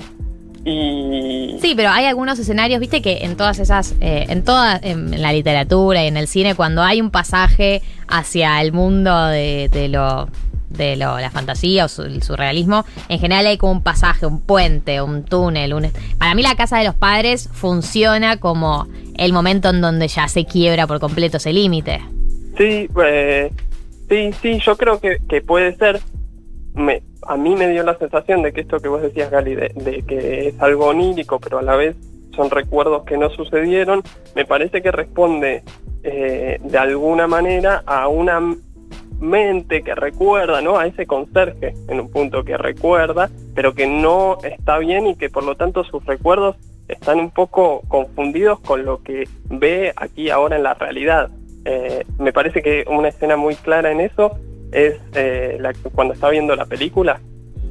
Y 0.63 1.57
Sí, 1.63 1.73
pero 1.75 1.89
hay 1.89 2.05
algunos 2.05 2.39
escenarios, 2.39 2.81
viste 2.81 3.01
que 3.01 3.25
en 3.25 3.37
todas 3.37 3.59
esas, 3.59 3.97
eh, 4.03 4.27
en 4.29 4.45
toda 4.45 4.79
en 4.83 5.23
la 5.23 5.33
literatura 5.33 6.05
y 6.05 6.09
en 6.09 6.19
el 6.19 6.29
cine, 6.29 6.55
cuando 6.55 6.83
hay 6.83 7.01
un 7.01 7.11
pasaje 7.11 7.81
hacia 8.09 8.61
el 8.61 8.73
mundo 8.73 9.27
de, 9.29 9.71
de 9.73 9.89
lo 9.89 10.29
de 10.71 10.97
lo, 10.97 11.19
la 11.19 11.31
fantasía 11.31 11.85
o 11.85 11.89
su- 11.89 12.03
el 12.03 12.23
surrealismo, 12.23 12.85
en 13.09 13.19
general 13.19 13.47
hay 13.47 13.59
como 13.59 13.73
un 13.73 13.83
pasaje, 13.83 14.25
un 14.25 14.41
puente, 14.41 15.03
un 15.03 15.25
túnel. 15.25 15.75
Un, 15.75 15.91
para 16.19 16.35
mí 16.35 16.43
la 16.43 16.55
casa 16.55 16.79
de 16.79 16.85
los 16.85 16.95
padres 16.95 17.49
funciona 17.53 18.39
como 18.39 18.87
el 19.19 19.33
momento 19.33 19.69
en 19.71 19.81
donde 19.81 20.09
ya 20.09 20.29
se 20.29 20.45
quiebra 20.47 20.87
por 20.87 21.01
completo 21.01 21.37
ese 21.37 21.53
límite. 21.53 22.01
Sí, 22.57 22.89
eh, 23.05 23.51
sí, 24.09 24.31
sí, 24.41 24.59
yo 24.65 24.77
creo 24.77 25.01
que, 25.01 25.19
puede 25.43 25.77
ser. 25.77 26.01
Me, 26.75 27.03
a 27.27 27.37
mí 27.37 27.55
me 27.57 27.69
dio 27.69 27.83
la 27.83 27.99
sensación 27.99 28.43
de 28.43 28.53
que 28.53 28.61
esto 28.63 28.79
que 28.79 28.89
vos 28.89 29.03
decías, 29.03 29.31
Gali, 29.31 29.55
de, 29.57 29.73
de 29.75 30.03
que 30.03 30.49
es 30.49 30.61
algo 30.61 30.87
onírico, 30.87 31.41
pero 31.41 31.59
a 31.59 31.63
la 31.63 31.75
vez 31.77 31.97
son 32.37 32.49
recuerdos 32.49 33.03
que 33.05 33.19
no 33.19 33.29
sucedieron, 33.31 34.03
me 34.37 34.45
parece 34.45 34.81
que 34.83 34.93
responde 34.93 35.65
eh, 36.05 36.59
de 36.63 36.79
alguna 36.79 37.27
manera 37.27 37.83
a 37.85 38.07
una 38.09 38.41
mente 39.21 39.83
que 39.83 39.95
recuerda, 39.95 40.61
¿no? 40.61 40.79
A 40.79 40.87
ese 40.87 41.07
conserje 41.07 41.75
en 41.89 42.01
un 42.01 42.11
punto 42.11 42.45
que 42.45 42.57
recuerda, 42.57 43.31
pero 43.55 43.75
que 43.75 43.87
no 43.87 44.39
está 44.43 44.79
bien 44.79 45.07
y 45.07 45.15
que 45.17 45.29
por 45.31 45.45
lo 45.45 45.57
tanto 45.57 45.85
sus 45.85 46.05
recuerdos 46.07 46.57
están 46.89 47.21
un 47.21 47.31
poco 47.31 47.83
confundidos 47.89 48.61
con 48.61 48.85
lo 48.85 49.03
que 49.03 49.29
ve 49.49 49.93
aquí 49.97 50.31
ahora 50.31 50.57
en 50.57 50.63
la 50.65 50.75
realidad. 50.75 51.31
Eh, 51.65 52.05
me 52.19 52.33
parece 52.33 52.63
que 52.63 52.85
una 52.89 53.09
escena 53.09 53.37
muy 53.37 53.55
clara 53.55 53.93
en 53.93 54.01
eso 54.01 54.39
es 54.73 54.97
eh, 55.15 55.57
la, 55.61 55.73
cuando 55.95 56.15
está 56.15 56.31
viendo 56.31 56.57
la 56.57 56.65
película. 56.67 57.21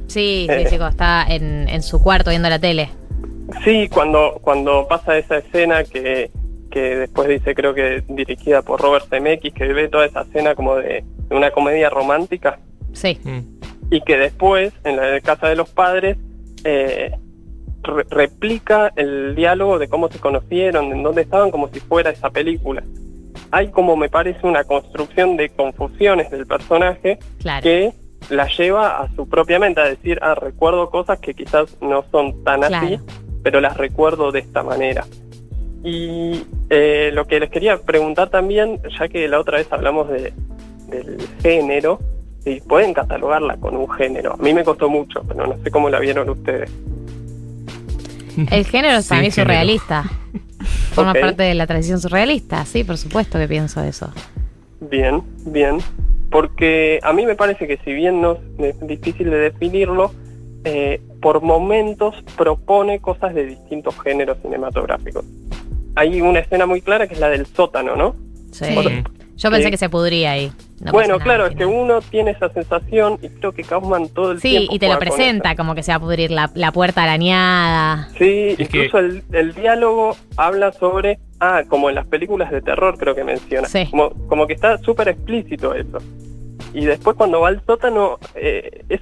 Sí, 0.06 0.46
sí, 0.48 0.76
Eh. 0.76 0.88
está 0.88 1.24
en, 1.28 1.68
en 1.68 1.82
su 1.82 2.02
cuarto 2.02 2.30
viendo 2.30 2.48
la 2.48 2.58
tele. 2.58 2.88
Sí, 3.64 3.88
cuando, 3.88 4.38
cuando 4.42 4.86
pasa 4.88 5.18
esa 5.18 5.38
escena 5.38 5.84
que, 5.84 6.30
que 6.70 6.96
después 6.96 7.28
dice, 7.28 7.54
creo 7.54 7.74
que 7.74 8.02
dirigida 8.08 8.62
por 8.62 8.80
Robert 8.80 9.06
Zemeckis, 9.08 9.52
que 9.52 9.66
ve 9.72 9.88
toda 9.88 10.06
esa 10.06 10.22
escena 10.22 10.54
como 10.54 10.76
de, 10.76 11.04
de 11.28 11.36
una 11.36 11.50
comedia 11.50 11.90
romántica 11.90 12.58
Sí. 12.92 13.18
Mm. 13.24 13.40
y 13.90 14.00
que 14.02 14.16
después, 14.16 14.72
en 14.84 14.96
la 14.96 15.20
casa 15.20 15.48
de 15.48 15.56
los 15.56 15.68
padres, 15.70 16.16
eh, 16.64 17.10
re- 17.82 18.04
replica 18.10 18.92
el 18.96 19.34
diálogo 19.34 19.78
de 19.78 19.88
cómo 19.88 20.08
se 20.10 20.18
conocieron, 20.18 20.92
en 20.92 21.02
dónde 21.02 21.22
estaban, 21.22 21.50
como 21.50 21.68
si 21.68 21.80
fuera 21.80 22.10
esa 22.10 22.30
película. 22.30 22.82
Hay 23.52 23.68
como 23.70 23.96
me 23.96 24.08
parece 24.08 24.46
una 24.46 24.64
construcción 24.64 25.36
de 25.36 25.48
confusiones 25.50 26.30
del 26.30 26.46
personaje 26.46 27.18
Claro. 27.40 27.62
que 27.62 27.92
la 28.28 28.46
lleva 28.48 29.00
a 29.02 29.08
su 29.16 29.28
propia 29.28 29.58
mente, 29.58 29.80
a 29.80 29.84
decir, 29.88 30.18
ah, 30.22 30.34
recuerdo 30.34 30.90
cosas 30.90 31.18
que 31.18 31.34
quizás 31.34 31.76
no 31.80 32.04
son 32.12 32.44
tan 32.44 32.62
así, 32.64 32.98
pero 33.42 33.60
las 33.60 33.76
recuerdo 33.76 34.30
de 34.30 34.40
esta 34.40 34.62
manera. 34.62 35.04
Y 35.82 36.42
eh, 36.68 37.10
lo 37.12 37.26
que 37.26 37.40
les 37.40 37.50
quería 37.50 37.78
preguntar 37.78 38.28
también, 38.28 38.80
ya 38.98 39.08
que 39.08 39.26
la 39.28 39.40
otra 39.40 39.58
vez 39.58 39.72
hablamos 39.72 40.08
de, 40.10 40.32
del 40.88 41.18
género, 41.42 42.00
si 42.44 42.60
pueden 42.60 42.92
catalogarla 42.92 43.56
con 43.56 43.76
un 43.76 43.90
género. 43.90 44.34
A 44.34 44.36
mí 44.36 44.52
me 44.52 44.64
costó 44.64 44.88
mucho, 44.88 45.22
pero 45.26 45.46
no 45.46 45.56
sé 45.62 45.70
cómo 45.70 45.88
la 45.88 46.00
vieron 46.00 46.28
ustedes. 46.28 46.70
El 48.50 48.64
género 48.64 48.98
es 48.98 49.08
para 49.08 49.20
mí 49.20 49.30
género. 49.30 49.50
surrealista. 49.50 50.04
Forma 50.92 51.14
parte 51.14 51.42
de 51.42 51.54
la 51.54 51.66
tradición 51.66 52.00
surrealista, 52.00 52.64
sí, 52.64 52.84
por 52.84 52.98
supuesto 52.98 53.38
que 53.38 53.48
pienso 53.48 53.82
eso. 53.82 54.12
Bien, 54.80 55.22
bien. 55.46 55.78
Porque 56.30 57.00
a 57.02 57.12
mí 57.12 57.26
me 57.26 57.34
parece 57.34 57.66
que 57.66 57.78
si 57.78 57.92
bien 57.92 58.20
no 58.20 58.38
es 58.58 58.86
difícil 58.86 59.30
de 59.30 59.38
definirlo, 59.38 60.12
eh, 60.64 61.00
por 61.20 61.42
momentos 61.42 62.14
propone 62.36 63.00
cosas 63.00 63.34
de 63.34 63.46
distintos 63.46 63.98
géneros 64.00 64.38
cinematográficos. 64.42 65.24
Hay 65.96 66.20
una 66.20 66.40
escena 66.40 66.66
muy 66.66 66.80
clara 66.80 67.06
que 67.06 67.14
es 67.14 67.20
la 67.20 67.28
del 67.28 67.46
sótano, 67.46 67.96
¿no? 67.96 68.14
Sí. 68.52 68.64
Sí. 68.66 69.04
Yo 69.36 69.50
pensé 69.50 69.64
Sí. 69.66 69.70
que 69.70 69.76
se 69.78 69.88
pudría 69.88 70.32
ahí. 70.32 70.52
No 70.80 70.92
bueno, 70.92 71.18
claro, 71.18 71.46
es 71.46 71.56
que 71.56 71.64
uno 71.66 72.00
tiene 72.02 72.30
esa 72.32 72.48
sensación 72.50 73.18
y 73.22 73.28
creo 73.28 73.52
que 73.52 73.62
Kaufman 73.64 74.08
todo 74.10 74.32
el 74.32 74.40
Sí, 74.40 74.50
tiempo 74.50 74.74
y 74.74 74.78
te 74.78 74.88
lo 74.88 74.98
presenta 74.98 75.54
como 75.56 75.74
que 75.74 75.82
se 75.82 75.92
va 75.92 75.96
a 75.96 76.00
pudrir 76.00 76.30
la, 76.30 76.50
la 76.54 76.72
puerta 76.72 77.02
arañada. 77.02 78.08
Sí, 78.18 78.54
Es 78.58 78.68
que- 78.68 78.84
incluso 78.84 78.98
el, 78.98 79.22
el 79.32 79.54
diálogo 79.54 80.16
habla 80.36 80.72
sobre, 80.72 81.18
ah, 81.38 81.62
como 81.68 81.88
en 81.88 81.94
las 81.96 82.06
películas 82.06 82.50
de 82.50 82.60
terror 82.62 82.96
creo 82.98 83.14
que 83.14 83.24
menciona, 83.24 83.66
Sí. 83.68 83.86
como, 83.90 84.10
como 84.28 84.46
que 84.46 84.54
está 84.54 84.78
súper 84.78 85.08
explícito 85.08 85.74
eso. 85.74 85.98
Y 86.74 86.84
después 86.84 87.16
cuando 87.16 87.40
va 87.40 87.48
al 87.48 87.62
sótano, 87.66 88.18
eh, 88.34 88.84
es, 88.90 89.00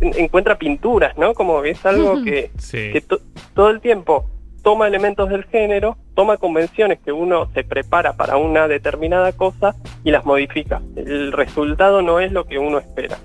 en- 0.00 0.14
encuentra 0.18 0.58
pinturas, 0.58 1.16
¿no? 1.18 1.32
Como 1.34 1.60
que 1.62 1.70
es 1.70 1.84
algo 1.86 2.14
que, 2.24 2.50
Sí. 2.58 2.90
que 2.92 3.00
to- 3.02 3.20
todo 3.54 3.68
el 3.70 3.80
tiempo 3.80 4.26
toma 4.68 4.86
elementos 4.86 5.30
del 5.30 5.44
género, 5.44 5.96
toma 6.14 6.36
convenciones 6.36 6.98
que 7.02 7.10
uno 7.10 7.48
se 7.54 7.64
prepara 7.64 8.12
para 8.12 8.36
una 8.36 8.68
determinada 8.68 9.32
cosa 9.32 9.74
y 10.04 10.10
las 10.10 10.26
modifica. 10.26 10.82
El 10.94 11.32
resultado 11.32 12.02
no 12.02 12.20
es 12.20 12.32
lo 12.32 12.44
que 12.44 12.58
uno 12.58 12.76
espera. 12.78 13.16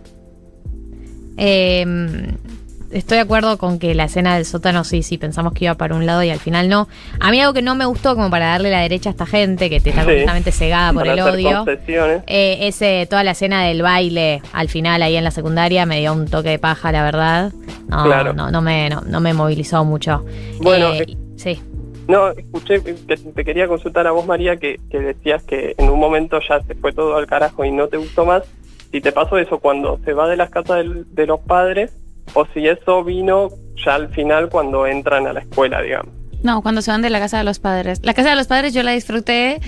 Eh, 1.38 1.86
estoy 2.92 3.18
de 3.18 3.22
acuerdo 3.24 3.58
con 3.58 3.78
que 3.78 3.94
la 3.94 4.06
escena 4.06 4.36
del 4.36 4.46
sótano 4.46 4.86
sí, 4.86 5.04
sí, 5.04 5.18
pensamos 5.18 5.52
que 5.52 5.66
iba 5.66 5.74
para 5.74 5.96
un 5.96 6.06
lado 6.06 6.24
y 6.24 6.30
al 6.30 6.40
final 6.40 6.70
no. 6.70 6.88
A 7.20 7.30
mí 7.30 7.42
algo 7.42 7.54
que 7.54 7.62
no 7.62 7.76
me 7.76 7.84
gustó 7.86 8.16
como 8.16 8.30
para 8.30 8.46
darle 8.48 8.72
la 8.72 8.80
derecha 8.80 9.10
a 9.10 9.12
esta 9.12 9.26
gente 9.26 9.70
que 9.70 9.82
te 9.82 9.90
está 9.90 10.04
Sí. 10.04 10.08
completamente 10.08 10.54
cegada 10.54 10.94
por 10.94 11.06
el 11.06 11.20
odio. 11.20 11.66
Eh, 12.26 12.60
ese, 12.62 13.06
toda 13.10 13.26
la 13.26 13.32
escena 13.32 13.64
del 13.66 13.82
baile 13.82 14.42
al 14.54 14.70
final 14.70 15.02
ahí 15.04 15.18
en 15.18 15.26
la 15.26 15.32
secundaria 15.32 15.86
me 15.86 16.00
dio 16.00 16.14
un 16.14 16.30
toque 16.30 16.48
de 16.52 16.60
paja, 16.60 16.94
la 16.94 17.04
verdad. 17.04 17.52
No, 17.90 18.06
Claro. 18.06 18.32
no, 18.34 18.50
no 18.50 18.62
me, 18.62 18.90
no, 18.90 19.02
no 19.02 19.20
me 19.20 19.34
movilizó 19.34 19.84
mucho. 19.84 20.24
Bueno, 20.62 20.94
Eh, 20.94 21.00
eh, 21.06 21.18
sí. 21.44 21.62
No, 22.08 22.30
escuché 22.32 22.84
que 22.84 22.94
te 22.94 23.46
quería 23.46 23.68
consultar 23.68 24.08
a 24.08 24.12
vos, 24.12 24.26
María, 24.26 24.58
que, 24.58 24.80
que 24.90 25.00
decías 25.00 25.42
que 25.44 25.74
en 25.78 25.90
un 25.90 26.00
momento 26.00 26.40
ya 26.48 26.62
se 26.62 26.76
fue 26.76 26.92
todo 26.92 27.16
al 27.16 27.28
carajo 27.28 27.64
y 27.64 27.72
no 27.72 27.88
te 27.88 27.96
gustó 27.98 28.26
más. 28.26 28.44
Si 28.92 29.00
te 29.00 29.12
pasó 29.14 29.38
eso 29.38 29.60
cuando 29.60 30.00
se 30.04 30.14
va 30.14 30.28
de 30.28 30.36
las 30.36 30.50
casas 30.50 30.78
del- 30.78 31.06
de 31.16 31.26
los 31.28 31.40
padres 31.40 31.94
o 32.34 32.46
si 32.54 32.68
eso 32.68 33.04
vino 33.06 33.50
ya 33.86 33.96
al 33.96 34.10
final 34.10 34.50
cuando 34.50 34.86
entran 34.86 35.28
a 35.28 35.34
la 35.34 35.40
escuela, 35.40 35.82
digamos. 35.82 36.12
No, 36.44 36.62
cuando 36.62 36.82
se 36.82 36.92
van 36.92 37.02
de 37.02 37.10
la 37.10 37.20
casa 37.20 37.38
de 37.38 37.46
los 37.46 37.60
padres. 37.60 38.02
La 38.04 38.14
casa 38.14 38.32
de 38.32 38.36
los 38.36 38.48
padres 38.48 38.74
yo 38.74 38.84
la 38.84 38.92
disfruté. 38.92 39.62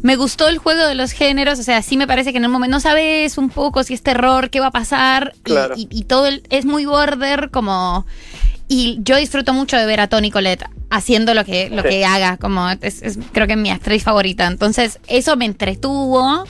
Me 0.00 0.14
gustó 0.14 0.48
el 0.48 0.58
juego 0.58 0.86
de 0.86 0.94
los 0.94 1.10
géneros, 1.10 1.58
o 1.58 1.62
sea, 1.64 1.82
sí 1.82 1.96
me 1.96 2.06
parece 2.06 2.30
que 2.30 2.38
en 2.38 2.46
un 2.46 2.52
momento 2.52 2.76
no 2.76 2.80
sabes 2.80 3.36
un 3.36 3.50
poco 3.50 3.82
si 3.82 3.94
es 3.94 4.02
terror, 4.04 4.48
qué 4.48 4.60
va 4.60 4.68
a 4.68 4.70
pasar, 4.70 5.32
y, 5.76 5.88
y 5.90 6.04
todo 6.04 6.28
el- 6.28 6.44
es 6.50 6.64
muy 6.66 6.86
border, 6.86 7.50
como... 7.50 8.06
Y 8.72 8.98
yo 9.02 9.16
disfruto 9.16 9.52
mucho 9.52 9.76
de 9.76 9.84
ver 9.84 9.98
a 9.98 10.06
Toni 10.06 10.30
Collette 10.30 10.62
haciendo 10.90 11.34
lo 11.34 11.44
que, 11.44 11.68
lo 11.70 11.82
Sí. 11.82 11.88
que 11.88 12.04
haga, 12.04 12.36
como 12.36 12.68
es, 12.70 13.02
es- 13.02 13.18
creo 13.32 13.48
que 13.48 13.54
es 13.54 13.58
mi 13.58 13.68
actriz 13.70 14.04
favorita. 14.04 14.46
Entonces, 14.46 15.00
eso 15.08 15.36
me 15.36 15.44
entretuvo. 15.44 16.44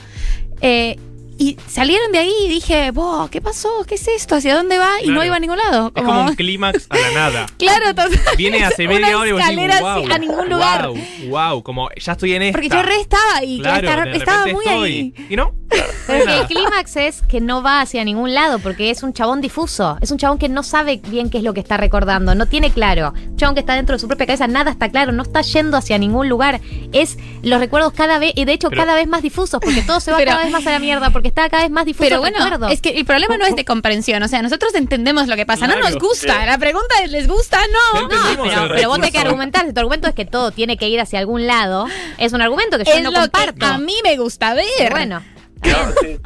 Eh, 0.61 0.97
y 1.41 1.57
salieron 1.67 2.11
de 2.11 2.19
ahí 2.19 2.33
y 2.45 2.49
dije, 2.49 2.91
"Wow, 2.91 3.29
¿qué 3.29 3.41
pasó? 3.41 3.69
¿Qué 3.87 3.95
es 3.95 4.07
esto? 4.07 4.35
¿Hacia 4.35 4.55
dónde 4.55 4.77
va? 4.77 4.91
Y 5.03 5.07
no 5.09 5.23
iba 5.23 5.35
a 5.35 5.39
ningún 5.39 5.57
lado. 5.57 5.91
Es 5.95 6.03
como 6.03 6.21
un 6.21 6.35
clímax 6.35 6.87
a 6.89 6.97
la 6.97 7.11
nada. 7.11 7.45
Claro, 7.57 7.87
total. 7.87 8.11
Viene 8.37 8.63
hace 8.63 8.85
Una 8.87 8.93
media 8.99 9.17
hora 9.17 9.29
y 9.29 9.31
vos 9.33 9.41
decís, 9.47 9.79
wow, 9.81 10.11
a 10.11 10.17
ningún 10.17 10.49
lugar. 10.49 10.87
Wow, 10.87 10.97
wow, 11.29 11.63
como 11.63 11.89
ya 11.99 12.11
estoy 12.13 12.33
en 12.33 12.41
esta. 12.43 12.57
Porque 12.57 12.69
yo 12.69 12.81
re 12.81 12.99
estaba 13.01 13.43
y 13.43 13.59
Claro, 13.59 13.87
estaba, 13.87 14.05
de 14.05 14.17
estaba 14.17 14.37
repente 14.45 14.53
muy 14.53 14.65
estoy. 14.65 14.91
ahí. 14.91 15.13
Y 15.29 15.35
no, 15.35 15.53
Pero 16.07 16.25
que 16.25 16.37
el 16.41 16.47
clímax 16.47 16.95
es 16.97 17.21
que 17.21 17.39
no 17.39 17.61
va 17.63 17.81
hacia 17.81 18.03
ningún 18.03 18.33
lado 18.33 18.59
porque 18.59 18.89
es 18.89 19.03
un 19.03 19.13
chabón 19.13 19.39
difuso. 19.41 19.97
Es 20.01 20.11
un 20.11 20.17
chabón 20.17 20.37
que 20.37 20.49
no 20.49 20.63
sabe 20.63 21.01
bien 21.07 21.29
qué 21.29 21.37
es 21.37 21.43
lo 21.43 21.53
que 21.53 21.61
está 21.61 21.77
recordando, 21.77 22.35
no 22.35 22.45
tiene 22.45 22.71
claro. 22.71 23.13
Un 23.15 23.37
chabón 23.37 23.55
que 23.55 23.61
está 23.61 23.75
dentro 23.75 23.95
de 23.95 23.99
su 23.99 24.07
propia 24.07 24.25
cabeza, 24.25 24.47
nada 24.47 24.71
está 24.71 24.89
claro, 24.89 25.11
no 25.13 25.23
está 25.23 25.41
yendo 25.41 25.77
hacia 25.77 25.97
ningún 25.97 26.27
lugar. 26.27 26.59
Es 26.91 27.17
los 27.43 27.59
recuerdos 27.59 27.93
cada 27.93 28.19
vez, 28.19 28.33
y 28.35 28.43
de 28.45 28.53
hecho 28.53 28.69
Pero- 28.69 28.81
cada 28.81 28.95
vez 28.95 29.07
más 29.07 29.21
difusos, 29.21 29.59
porque 29.63 29.81
todo 29.81 29.99
se 30.01 30.11
va 30.11 30.17
Pero- 30.17 30.31
cada 30.31 30.43
vez 30.43 30.51
más 30.51 30.67
a 30.67 30.71
la 30.71 30.79
mierda, 30.79 31.09
porque 31.11 31.29
está 31.31 31.49
cada 31.49 31.63
vez 31.63 31.71
más 31.71 31.85
difuso 31.85 32.07
Pero 32.07 32.19
bueno, 32.19 32.37
recuerdo. 32.43 32.67
es 32.69 32.81
que 32.81 32.89
el 32.89 33.05
problema 33.05 33.37
no 33.37 33.45
es 33.45 33.55
de 33.55 33.65
comprensión. 33.65 34.21
O 34.23 34.27
sea, 34.27 34.41
nosotros 34.41 34.75
entendemos 34.75 35.27
lo 35.27 35.35
que 35.35 35.45
pasa. 35.45 35.65
No 35.67 35.77
nos 35.79 35.95
gusta. 35.97 36.45
La 36.45 36.57
pregunta 36.57 36.95
es, 37.03 37.11
¿les 37.11 37.27
gusta? 37.27 37.59
No. 37.67 37.99
Ya 37.99 38.15
entendimos 38.15 38.47
pero, 38.49 38.67
pero 38.75 38.89
vos 38.89 38.97
tenés 38.99 39.11
que 39.11 39.19
argumentar, 39.19 39.65
si 39.65 39.73
tu 39.73 39.79
argumento 39.79 40.07
es 40.07 40.15
que 40.15 40.25
todo 40.25 40.51
tiene 40.51 40.77
que 40.77 40.87
ir 40.89 40.99
hacia 41.01 41.19
algún 41.19 41.47
lado, 41.47 41.87
es 42.17 42.33
un 42.33 42.41
argumento 42.41 42.77
que 42.77 42.83
yo 42.85 42.91
Es 42.93 43.01
no 43.03 43.11
lo 43.11 43.19
comparto. 43.21 43.59
que 43.59 43.65
a 43.65 43.77
mí 43.77 43.95
me 44.03 44.17
gusta 44.17 44.53
ver. 44.53 44.65
Pero 44.77 44.95
bueno, 44.95 45.23
No, 45.63 45.91
sí. 46.01 46.17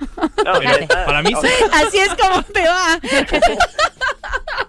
No, 0.46 0.86
Para 1.06 1.22
mí 1.22 1.34
sí. 1.42 1.48
Así 1.74 1.98
es 2.00 2.10
como 2.16 2.42
te 2.44 2.66
va. 2.68 3.00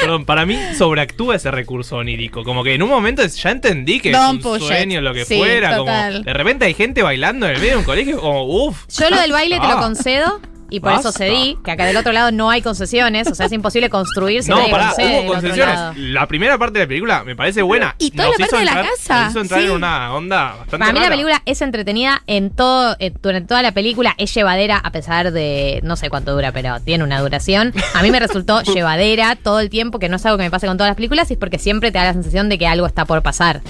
Perdón, 0.00 0.24
para 0.24 0.46
mí 0.46 0.58
sobreactúa 0.76 1.36
ese 1.36 1.50
recurso 1.50 1.96
onírico. 1.96 2.44
Como 2.44 2.62
que 2.64 2.74
en 2.74 2.82
un 2.82 2.88
momento 2.90 3.22
es- 3.22 3.36
ya 3.42 3.50
entendí 3.50 4.00
que 4.00 4.10
Don't 4.12 4.40
es 4.40 4.46
un 4.46 4.52
push 4.52 4.62
it. 4.62 4.68
sueño, 4.68 5.00
lo 5.00 5.12
que 5.14 5.24
Sí, 5.24 5.36
fuera. 5.38 5.76
total. 5.76 6.12
Como 6.14 6.24
de 6.24 6.32
repente 6.32 6.64
hay 6.64 6.74
gente 6.74 7.02
bailando 7.02 7.46
en 7.46 7.52
el 7.54 7.58
medio 7.58 7.72
de 7.72 7.78
un 7.78 7.84
colegio, 7.84 8.20
como 8.20 8.44
uff. 8.44 8.84
Yo 8.98 9.10
lo 9.10 9.20
del 9.20 9.32
baile 9.32 9.56
te 9.60 9.66
lo 9.66 9.74
Ah. 9.74 9.80
concedo 9.80 10.40
y 10.70 10.80
por 10.80 10.92
eso 10.92 11.04
Basta. 11.04 11.18
cedí, 11.24 11.56
que 11.64 11.70
acá 11.70 11.84
del 11.86 11.96
otro 11.96 12.12
lado 12.12 12.32
no 12.32 12.50
hay 12.50 12.62
concesiones, 12.62 13.28
o 13.28 13.34
sea, 13.34 13.46
es 13.46 13.52
imposible 13.52 13.88
construir 13.90 14.42
si 14.42 14.50
No, 14.50 14.56
nadie 14.58 14.70
pará, 14.70 14.86
concede 14.88 15.06
hubo 15.06 15.12
del 15.16 15.26
otro 15.28 15.40
concesiones. 15.40 15.74
lado. 15.74 15.92
La 15.96 16.26
primera 16.28 16.58
parte 16.58 16.78
de 16.78 16.84
la 16.84 16.88
película 16.88 17.24
me 17.24 17.36
parece 17.36 17.62
buena. 17.62 17.94
Y 17.98 18.10
toda 18.10 18.28
la 18.30 18.34
parte 18.36 18.56
de 18.56 18.64
la 18.64 18.70
entrar- 18.72 18.86
casa, 18.96 19.20
Nos 19.24 19.30
hizo 19.30 19.40
entrar 19.40 19.60
sí. 19.60 19.66
en 19.66 19.72
una 19.72 20.14
onda 20.14 20.44
bastante 20.44 20.78
Para 20.78 20.86
mí 20.92 20.98
la 20.98 21.04
rara. 21.04 21.10
película 21.10 21.42
es 21.46 21.62
entretenida 21.62 22.22
en 22.26 22.50
todo, 22.50 22.96
eh, 22.98 23.12
durante 23.22 23.48
toda 23.48 23.62
la 23.62 23.72
película, 23.72 24.14
es 24.18 24.34
llevadera 24.34 24.78
a 24.78 24.90
pesar 24.90 25.32
de, 25.32 25.80
no 25.84 25.96
sé 25.96 26.10
cuánto 26.10 26.34
dura, 26.34 26.52
pero 26.52 26.80
tiene 26.80 27.04
una 27.04 27.20
duración. 27.20 27.72
A 27.94 28.02
mí 28.02 28.10
me 28.10 28.18
resultó 28.20 28.60
llevadera 28.74 29.36
todo 29.36 29.60
el 29.60 29.70
tiempo, 29.70 29.98
que 29.98 30.08
no 30.08 30.16
es 30.16 30.26
algo 30.26 30.38
que 30.38 30.44
me 30.44 30.50
pase 30.50 30.66
con 30.66 30.76
todas 30.76 30.88
las 30.90 30.96
películas, 30.96 31.30
y 31.30 31.34
es 31.34 31.38
porque 31.38 31.58
siempre 31.58 31.90
te 31.92 31.98
da 31.98 32.04
la 32.04 32.12
sensación 32.12 32.48
de 32.48 32.58
que 32.58 32.66
algo 32.66 32.86
está 32.86 33.04
por 33.04 33.22
pasar. 33.22 33.62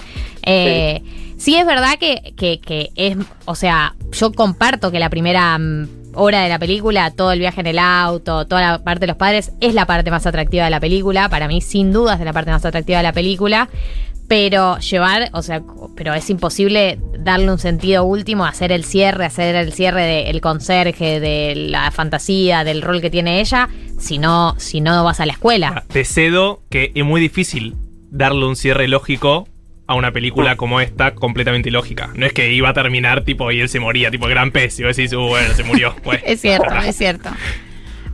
Eh, 0.42 1.02
sí. 1.38 1.56
es 1.56 1.66
verdad 1.66 1.98
que, 1.98 2.32
que, 2.36 2.60
que 2.60 2.90
es, 2.94 3.16
o 3.44 3.54
sea, 3.54 3.94
yo 4.12 4.32
comparto 4.32 4.90
que 4.90 4.98
la 4.98 5.10
primera 5.10 5.58
mm, 5.58 5.88
hora 6.16 6.42
de 6.42 6.48
la 6.48 6.58
película, 6.58 7.10
todo 7.10 7.32
el 7.32 7.38
viaje 7.38 7.60
en 7.60 7.68
el 7.68 7.78
auto, 7.78 8.46
toda 8.46 8.60
la 8.60 8.78
parte 8.82 9.00
de 9.00 9.06
los 9.08 9.16
padres, 9.16 9.52
es 9.60 9.74
la 9.74 9.86
parte 9.86 10.10
más 10.10 10.26
atractiva 10.26 10.64
de 10.64 10.70
la 10.70 10.80
película. 10.80 11.28
Para 11.28 11.46
mí, 11.46 11.60
sin 11.60 11.92
dudas, 11.92 12.18
es 12.18 12.24
la 12.24 12.32
parte 12.32 12.50
más 12.50 12.64
atractiva 12.64 12.98
de 12.98 13.02
la 13.04 13.12
película. 13.12 13.68
Pero 14.28 14.78
llevar, 14.78 15.30
o 15.34 15.42
sea, 15.42 15.62
pero 15.94 16.12
es 16.12 16.28
imposible 16.30 16.98
darle 17.20 17.52
un 17.52 17.60
sentido 17.60 18.02
último, 18.02 18.44
hacer 18.44 18.72
el 18.72 18.84
cierre, 18.84 19.24
hacer 19.24 19.54
el 19.54 19.72
cierre 19.72 20.02
del 20.02 20.40
conserje, 20.40 21.20
de 21.20 21.54
la 21.54 21.92
fantasía, 21.92 22.64
del 22.64 22.82
rol 22.82 23.00
que 23.00 23.08
tiene 23.08 23.40
ella, 23.40 23.68
si 24.00 24.18
no, 24.18 24.56
si 24.58 24.80
no 24.80 25.04
vas 25.04 25.20
a 25.20 25.26
la 25.26 25.32
escuela. 25.32 25.74
Ah, 25.76 25.84
Te 25.86 26.04
cedo 26.04 26.62
que 26.70 26.90
es 26.96 27.04
muy 27.04 27.20
difícil 27.20 27.76
darle 28.10 28.46
un 28.46 28.56
cierre 28.56 28.88
lógico 28.88 29.46
a 29.86 29.94
una 29.94 30.12
película 30.12 30.56
como 30.56 30.80
esta 30.80 31.14
completamente 31.14 31.68
ilógica. 31.68 32.10
No 32.14 32.26
es 32.26 32.32
que 32.32 32.52
iba 32.52 32.68
a 32.68 32.74
terminar 32.74 33.24
tipo 33.24 33.50
y 33.52 33.60
él 33.60 33.68
se 33.68 33.80
moría, 33.80 34.10
tipo 34.10 34.26
gran 34.26 34.50
pez, 34.50 34.78
y 34.80 34.84
vos 34.84 34.96
decís, 34.96 35.12
uh, 35.12 35.20
bueno, 35.20 35.54
se 35.54 35.64
murió. 35.64 35.94
Pues, 36.02 36.22
Es 36.24 36.40
cierto, 36.40 36.74
es 36.76 36.96
cierto. 36.96 37.30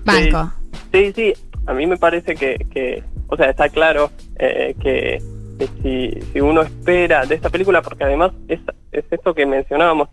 Banco. 0.04 0.52
Sí, 0.92 1.12
sí, 1.14 1.32
a 1.66 1.74
mí 1.74 1.87
me 1.87 1.96
parece 1.96 2.35
que, 2.35 2.56
que 2.72 3.02
o 3.28 3.37
sea, 3.37 3.50
está 3.50 3.68
claro 3.68 4.11
eh, 4.38 4.74
que, 4.82 5.22
que 5.58 5.68
si, 5.82 6.32
si 6.32 6.40
uno 6.40 6.62
espera 6.62 7.24
de 7.26 7.35
esta 7.35 7.50
película, 7.50 7.82
porque 7.82 8.04
además 8.04 8.32
es, 8.48 8.61
es 8.92 9.04
esto 9.11 9.35
que 9.35 9.46
mencionábamos, 9.46 10.08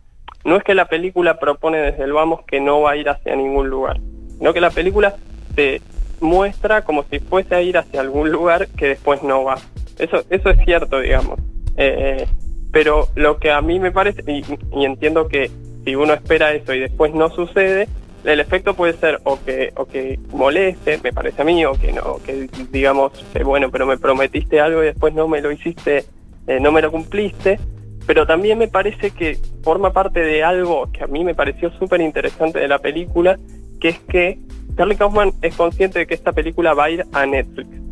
no 0.45 0.55
es 0.55 0.63
que 0.63 0.73
la 0.73 0.85
película 0.85 1.39
propone 1.39 1.79
desde 1.79 2.03
el 2.03 2.13
vamos 2.13 2.41
que 2.45 2.59
no 2.61 2.81
va 2.81 2.91
a 2.91 2.95
ir 2.95 3.09
hacia 3.09 3.35
ningún 3.35 3.69
lugar, 3.69 3.99
sino 4.37 4.53
que 4.53 4.61
la 4.61 4.71
película 4.71 5.15
te 5.55 5.81
muestra 6.21 6.83
como 6.83 7.03
si 7.03 7.19
fuese 7.19 7.55
a 7.55 7.61
ir 7.61 7.77
hacia 7.77 8.01
algún 8.01 8.31
lugar 8.31 8.67
que 8.69 8.87
después 8.87 9.23
no 9.23 9.43
va. 9.43 9.57
Eso, 9.97 10.23
eso 10.29 10.49
es 10.49 10.65
cierto, 10.65 10.99
digamos. 10.99 11.39
Eh, 11.81 12.27
pero 12.71 13.07
lo 13.15 13.37
que 13.37 13.51
a 13.51 13.61
mí 13.61 13.79
me 13.79 13.91
parece, 13.91 14.21
y, 14.27 14.43
y 14.77 14.85
entiendo 14.85 15.27
que 15.27 15.49
si 15.85 15.95
uno 15.95 16.13
espera 16.13 16.51
eso 16.53 16.73
y 16.73 16.79
después 16.79 17.13
no 17.13 17.29
sucede, 17.29 17.87
el 18.25 18.41
efecto 18.41 18.73
puede 18.73 18.93
ser 18.93 19.19
o 19.23 19.39
que, 19.43 19.71
o 19.75 19.85
que 19.85 20.19
moleste, 20.31 20.99
me 21.01 21.13
parece 21.13 21.41
a 21.41 21.45
mí, 21.45 21.63
o 21.65 21.73
que 21.73 21.93
no, 21.93 22.17
que 22.25 22.49
digamos, 22.69 23.13
eh, 23.33 23.43
bueno, 23.43 23.71
pero 23.71 23.85
me 23.85 23.97
prometiste 23.97 24.59
algo 24.59 24.83
y 24.83 24.87
después 24.87 25.13
no 25.13 25.27
me 25.27 25.41
lo 25.41 25.51
hiciste, 25.51 26.03
eh, 26.47 26.59
no 26.59 26.71
me 26.73 26.81
lo 26.81 26.91
cumpliste, 26.91 27.59
pero 28.05 28.27
también 28.27 28.57
me 28.57 28.67
parece 28.67 29.11
que 29.11 29.37
forma 29.63 29.93
parte 29.93 30.19
de 30.19 30.43
algo 30.43 30.91
que 30.91 31.03
a 31.03 31.07
mí 31.07 31.23
me 31.23 31.33
pareció 31.33 31.71
súper 31.79 32.01
interesante 32.01 32.59
de 32.59 32.67
la 32.67 32.79
película, 32.79 33.39
que 33.79 33.89
es 33.89 33.99
que 33.99 34.37
Charlie 34.75 34.97
Kaufman 34.97 35.31
es 35.41 35.55
consciente 35.55 35.99
de 35.99 36.07
que 36.07 36.13
esta 36.13 36.33
película 36.33 36.73
va 36.73 36.85
a 36.85 36.89
ir 36.89 37.05
a 37.13 37.25
Netflix 37.25 37.88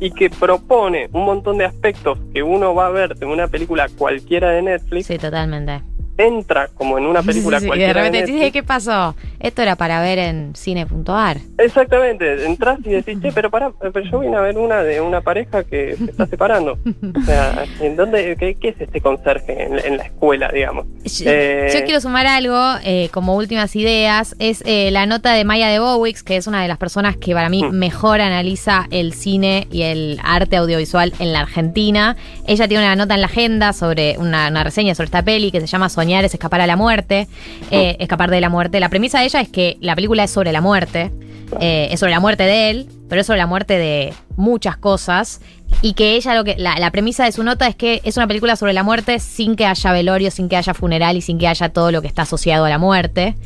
y 0.00 0.10
que 0.10 0.28
propone 0.30 1.08
un 1.12 1.24
montón 1.24 1.58
de 1.58 1.64
aspectos 1.64 2.18
que 2.34 2.42
uno 2.42 2.74
va 2.74 2.86
a 2.86 2.90
ver 2.90 3.16
de 3.16 3.26
una 3.26 3.48
película 3.48 3.88
cualquiera 3.96 4.50
de 4.50 4.62
Netflix, 4.62 5.06
Sí, 5.06 5.18
totalmente. 5.18 5.82
entra 6.18 6.68
como 6.74 6.98
en 6.98 7.06
una 7.06 7.22
película 7.24 7.58
Sí, 7.58 7.62
sí, 7.62 7.66
y 7.66 7.66
de 7.66 7.68
cualquiera 7.68 7.92
de, 7.92 8.00
repente 8.00 8.18
decís, 8.20 8.34
Netflix. 8.34 8.52
¿qué 8.52 8.62
pasó? 8.62 9.14
Esto 9.40 9.62
era 9.62 9.76
para 9.76 10.00
ver 10.00 10.18
en 10.18 10.54
cine.ar. 10.54 11.38
Exactamente, 11.58 12.46
entras 12.46 12.78
y 12.84 12.90
decís, 12.90 13.18
che, 13.20 13.32
pero 13.32 13.50
pará, 13.50 13.70
pero 13.92 14.00
yo 14.10 14.20
vine 14.20 14.36
a 14.36 14.40
ver 14.40 14.56
una 14.58 14.82
de 14.82 15.00
una 15.00 15.20
pareja 15.20 15.64
que 15.64 15.96
se 15.96 16.04
está 16.10 16.26
separando. 16.30 16.78
O 17.16 17.22
sea, 17.24 17.64
¿en 17.80 17.96
dónde, 17.96 18.36
qué, 18.38 18.54
qué 18.54 18.68
es 18.70 18.80
este 18.80 19.00
conserje 19.00 19.62
en, 19.64 19.78
en 19.84 19.96
la 19.98 20.04
escuela, 20.04 20.50
digamos? 20.52 20.86
Yo, 21.04 21.24
Eh, 21.30 21.70
yo 21.72 21.84
quiero 21.84 22.00
sumar 22.00 22.26
algo 22.26 22.58
eh, 22.84 23.08
como 23.12 23.36
últimas 23.36 23.74
ideas. 23.76 24.34
Es 24.38 24.62
eh, 24.66 24.90
la 24.90 25.06
nota 25.06 25.32
de 25.32 25.44
Maya 25.44 25.68
de 25.68 25.78
Bowix, 25.78 26.22
que 26.22 26.36
es 26.36 26.46
una 26.46 26.62
de 26.62 26.68
las 26.68 26.78
personas 26.78 27.16
que 27.16 27.32
para 27.34 27.48
mí 27.48 27.62
Mm. 27.62 27.70
mejor 27.78 28.20
analiza 28.20 28.86
el 28.90 29.12
cine 29.12 29.66
y 29.70 29.82
el 29.82 30.20
arte 30.22 30.56
audiovisual 30.56 31.12
en 31.18 31.32
la 31.32 31.40
Argentina. 31.40 32.16
Ella 32.46 32.68
tiene 32.68 32.84
una 32.84 32.96
nota 32.96 33.14
en 33.14 33.20
la 33.20 33.26
agenda 33.26 33.72
sobre 33.72 34.16
una, 34.18 34.48
una 34.48 34.62
reseña 34.64 34.94
sobre 34.94 35.06
esta 35.06 35.22
peli 35.22 35.50
que 35.50 35.60
se 35.60 35.66
llama 35.66 35.88
Soñar 35.88 36.24
es 36.24 36.34
escapar 36.34 36.60
a 36.60 36.66
la 36.66 36.76
muerte. 36.76 37.26
eh, 37.70 37.96
escapar 37.98 38.30
de 38.30 38.40
la 38.40 38.48
muerte. 38.48 38.78
La 38.80 38.88
premisa 38.88 39.18
de 39.20 39.26
ella 39.26 39.35
es 39.40 39.48
que 39.48 39.76
la 39.80 39.94
película 39.94 40.24
es 40.24 40.30
sobre 40.30 40.52
la 40.52 40.60
muerte. 40.60 41.12
eh, 41.60 41.88
es 41.92 42.00
sobre 42.00 42.10
la 42.12 42.18
muerte 42.20 42.42
de 42.42 42.70
él, 42.70 42.88
pero 43.08 43.20
es 43.20 43.26
sobre 43.26 43.38
la 43.38 43.46
muerte 43.46 43.78
de 43.78 44.12
muchas 44.36 44.76
cosas. 44.76 45.40
Y 45.82 45.92
que 45.94 46.16
ella 46.16 46.34
lo 46.34 46.42
que. 46.44 46.56
La, 46.58 46.90
premisa 46.90 47.24
de 47.24 47.32
su 47.32 47.42
nota 47.44 47.66
es 47.68 47.76
que 47.76 48.00
es 48.04 48.16
una 48.16 48.26
película 48.26 48.56
sobre 48.56 48.72
la 48.72 48.82
muerte 48.82 49.18
sin 49.20 49.54
que 49.56 49.64
haya 49.66 49.92
velorio, 49.92 50.30
sin 50.30 50.48
que 50.48 50.56
haya 50.56 50.74
funeral 50.74 51.16
y 51.16 51.20
sin 51.22 51.38
que 51.38 51.46
haya 51.46 51.68
todo 51.68 51.92
lo 51.92 52.02
que 52.02 52.08
está 52.08 52.22
asociado 52.22 52.64
a 52.64 52.68
la 52.68 52.78
muerte. 52.78 53.36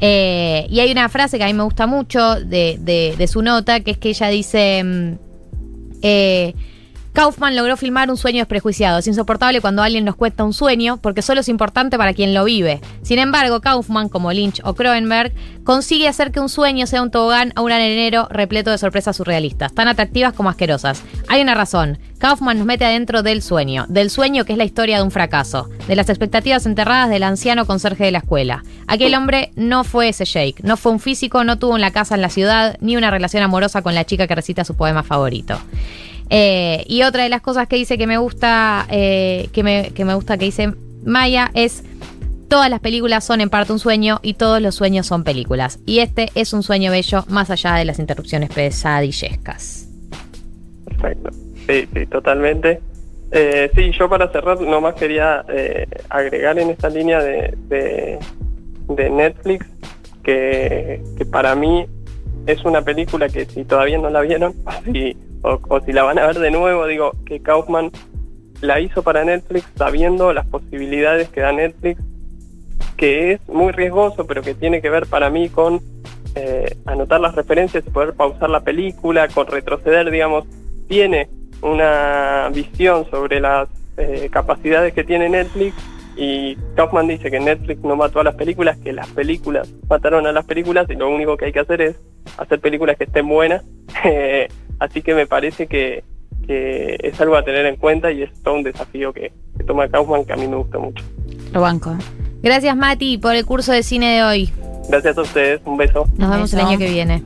Eh, 0.00 0.66
y 0.70 0.80
hay 0.80 0.90
una 0.92 1.08
frase 1.08 1.38
que 1.38 1.44
a 1.44 1.46
mí 1.46 1.54
me 1.54 1.62
gusta 1.62 1.86
mucho 1.86 2.34
de, 2.36 2.76
de- 2.80 3.14
de 3.16 3.26
su 3.28 3.42
nota, 3.42 3.80
que 3.80 3.92
es 3.92 3.98
que 3.98 4.10
ella 4.10 4.28
dice. 4.28 4.82
mm, 4.84 5.12
eh, 6.02 6.54
Kaufman 7.18 7.56
logró 7.56 7.76
filmar 7.76 8.12
un 8.12 8.16
sueño 8.16 8.38
desprejuiciado. 8.38 9.00
Es 9.00 9.08
insoportable 9.08 9.60
cuando 9.60 9.82
alguien 9.82 10.04
nos 10.04 10.14
cuenta 10.14 10.44
un 10.44 10.52
sueño 10.52 10.98
porque 10.98 11.20
solo 11.20 11.40
es 11.40 11.48
importante 11.48 11.98
para 11.98 12.14
quien 12.14 12.32
lo 12.32 12.44
vive. 12.44 12.80
Sin 13.02 13.18
embargo, 13.18 13.60
Kaufman, 13.60 14.08
como 14.08 14.30
Lynch 14.30 14.60
o 14.62 14.74
Cronenberg, 14.74 15.32
consigue 15.64 16.06
hacer 16.06 16.30
que 16.30 16.38
un 16.38 16.48
sueño 16.48 16.86
sea 16.86 17.02
un 17.02 17.10
tobogán 17.10 17.52
a 17.56 17.62
un 17.62 17.72
arenero 17.72 18.28
repleto 18.30 18.70
de 18.70 18.78
sorpresas 18.78 19.16
surrealistas, 19.16 19.74
tan 19.74 19.88
atractivas 19.88 20.32
como 20.32 20.48
asquerosas. 20.48 21.02
Hay 21.26 21.42
una 21.42 21.56
razón. 21.56 21.98
Kaufman 22.18 22.56
nos 22.56 22.68
mete 22.68 22.84
adentro 22.84 23.24
del 23.24 23.42
sueño, 23.42 23.86
del 23.88 24.10
sueño 24.10 24.44
que 24.44 24.52
es 24.52 24.58
la 24.58 24.64
historia 24.64 24.98
de 24.98 25.02
un 25.02 25.10
fracaso, 25.10 25.68
de 25.88 25.96
las 25.96 26.10
expectativas 26.10 26.66
enterradas 26.66 27.10
del 27.10 27.24
anciano 27.24 27.66
conserje 27.66 28.04
de 28.04 28.12
la 28.12 28.18
escuela. 28.18 28.62
Aquel 28.86 29.16
hombre 29.16 29.50
no 29.56 29.82
fue 29.82 30.10
ese 30.10 30.24
Jake, 30.24 30.62
no 30.62 30.76
fue 30.76 30.92
un 30.92 31.00
físico, 31.00 31.42
no 31.42 31.58
tuvo 31.58 31.74
una 31.74 31.90
casa 31.90 32.14
en 32.14 32.22
la 32.22 32.30
ciudad, 32.30 32.76
ni 32.80 32.96
una 32.96 33.10
relación 33.10 33.42
amorosa 33.42 33.82
con 33.82 33.96
la 33.96 34.04
chica 34.04 34.28
que 34.28 34.36
recita 34.36 34.64
su 34.64 34.76
poema 34.76 35.02
favorito. 35.02 35.58
Eh, 36.30 36.84
y 36.86 37.02
otra 37.02 37.22
de 37.22 37.28
las 37.28 37.40
cosas 37.40 37.68
que 37.68 37.76
dice 37.76 37.96
que 37.96 38.06
me 38.06 38.18
gusta, 38.18 38.86
eh, 38.90 39.48
que, 39.52 39.62
me, 39.62 39.90
que 39.90 40.04
me 40.04 40.14
gusta 40.14 40.36
que 40.36 40.44
dice 40.44 40.72
Maya 41.04 41.50
es 41.54 41.84
todas 42.48 42.70
las 42.70 42.80
películas 42.80 43.24
son 43.24 43.40
en 43.40 43.50
parte 43.50 43.72
un 43.72 43.78
sueño 43.78 44.20
y 44.22 44.34
todos 44.34 44.60
los 44.60 44.74
sueños 44.74 45.06
son 45.06 45.22
películas. 45.22 45.78
Y 45.86 46.00
este 46.00 46.30
es 46.34 46.52
un 46.52 46.62
sueño 46.62 46.90
bello 46.90 47.24
más 47.28 47.50
allá 47.50 47.74
de 47.74 47.84
las 47.84 47.98
interrupciones 47.98 48.50
pesadillescas. 48.50 49.88
Perfecto. 50.84 51.30
Sí, 51.66 51.88
sí, 51.94 52.06
totalmente. 52.06 52.80
Eh, 53.30 53.70
sí, 53.74 53.92
yo 53.92 54.08
para 54.08 54.28
cerrar 54.32 54.58
nomás 54.60 54.94
quería 54.94 55.44
eh, 55.48 55.86
agregar 56.08 56.58
en 56.58 56.70
esta 56.70 56.88
línea 56.88 57.20
de, 57.20 57.54
de, 57.68 59.10
Netflix 59.10 59.66
que, 60.22 61.02
que 61.18 61.26
para 61.26 61.54
mí 61.54 61.86
es 62.46 62.64
una 62.64 62.80
película 62.80 63.28
que 63.28 63.44
si 63.44 63.64
todavía 63.64 63.98
no 63.98 64.08
la 64.08 64.22
vieron 64.22 64.54
si, 64.86 65.14
o, 65.42 65.80
si 65.80 65.92
la 65.92 66.02
van 66.02 66.18
a 66.18 66.26
ver 66.26 66.38
de 66.38 66.50
nuevo, 66.50 66.86
digo 66.86 67.12
que 67.26 67.40
Kaufman 67.40 67.90
la 68.60 68.80
hizo 68.80 69.02
para 69.02 69.24
Netflix 69.24 69.66
sabiendo 69.76 70.32
las 70.32 70.46
posibilidades 70.46 71.28
que 71.28 71.40
da 71.40 71.52
Netflix, 71.52 72.02
que 72.96 73.32
es 73.32 73.48
muy 73.48 73.72
riesgoso, 73.72 74.26
pero 74.26 74.42
que 74.42 74.54
tiene 74.54 74.82
que 74.82 74.90
ver 74.90 75.06
para 75.06 75.30
mí 75.30 75.48
con 75.48 75.80
eh, 76.34 76.76
anotar 76.86 77.20
las 77.20 77.34
referencias 77.34 77.84
poder 77.84 78.14
pausar 78.14 78.50
la 78.50 78.60
película, 78.60 79.28
con 79.28 79.46
retroceder, 79.46 80.10
digamos, 80.10 80.44
tiene 80.88 81.28
una 81.62 82.50
visión 82.52 83.08
sobre 83.10 83.40
las 83.40 83.68
eh, 83.96 84.28
capacidades 84.30 84.92
que 84.94 85.04
tiene 85.04 85.28
Netflix 85.28 85.74
y 86.18 86.56
Kaufman 86.74 87.06
dice 87.06 87.30
que 87.30 87.38
Netflix 87.38 87.80
no 87.84 87.94
mató 87.94 88.20
a 88.20 88.24
las 88.24 88.34
películas, 88.34 88.76
que 88.78 88.92
las 88.92 89.06
películas 89.08 89.72
mataron 89.88 90.26
a 90.26 90.32
las 90.32 90.44
películas 90.44 90.86
y 90.90 90.94
lo 90.94 91.08
único 91.08 91.36
que 91.36 91.46
hay 91.46 91.52
que 91.52 91.60
hacer 91.60 91.80
es 91.80 92.00
hacer 92.36 92.60
películas 92.60 92.96
que 92.96 93.04
estén 93.04 93.28
buenas. 93.28 93.64
Eh, 94.04 94.48
Así 94.80 95.02
que 95.02 95.14
me 95.14 95.26
parece 95.26 95.66
que, 95.66 96.04
que 96.46 96.98
es 97.02 97.20
algo 97.20 97.36
a 97.36 97.44
tener 97.44 97.66
en 97.66 97.76
cuenta 97.76 98.12
y 98.12 98.22
es 98.22 98.42
todo 98.42 98.54
un 98.54 98.62
desafío 98.62 99.12
que, 99.12 99.32
que 99.56 99.64
toma 99.64 99.88
Kaufman 99.88 100.24
que 100.24 100.32
a 100.32 100.36
mí 100.36 100.46
me 100.46 100.56
gusta 100.56 100.78
mucho. 100.78 101.04
Lo 101.52 101.60
banco. 101.60 101.96
Gracias 102.42 102.76
Mati 102.76 103.18
por 103.18 103.34
el 103.34 103.44
curso 103.44 103.72
de 103.72 103.82
cine 103.82 104.16
de 104.16 104.22
hoy. 104.22 104.52
Gracias 104.88 105.18
a 105.18 105.22
ustedes, 105.22 105.60
un 105.64 105.76
beso. 105.76 106.08
Nos 106.16 106.30
vemos 106.30 106.52
el 106.52 106.60
año 106.60 106.78
que 106.78 106.88
viene. 106.88 107.22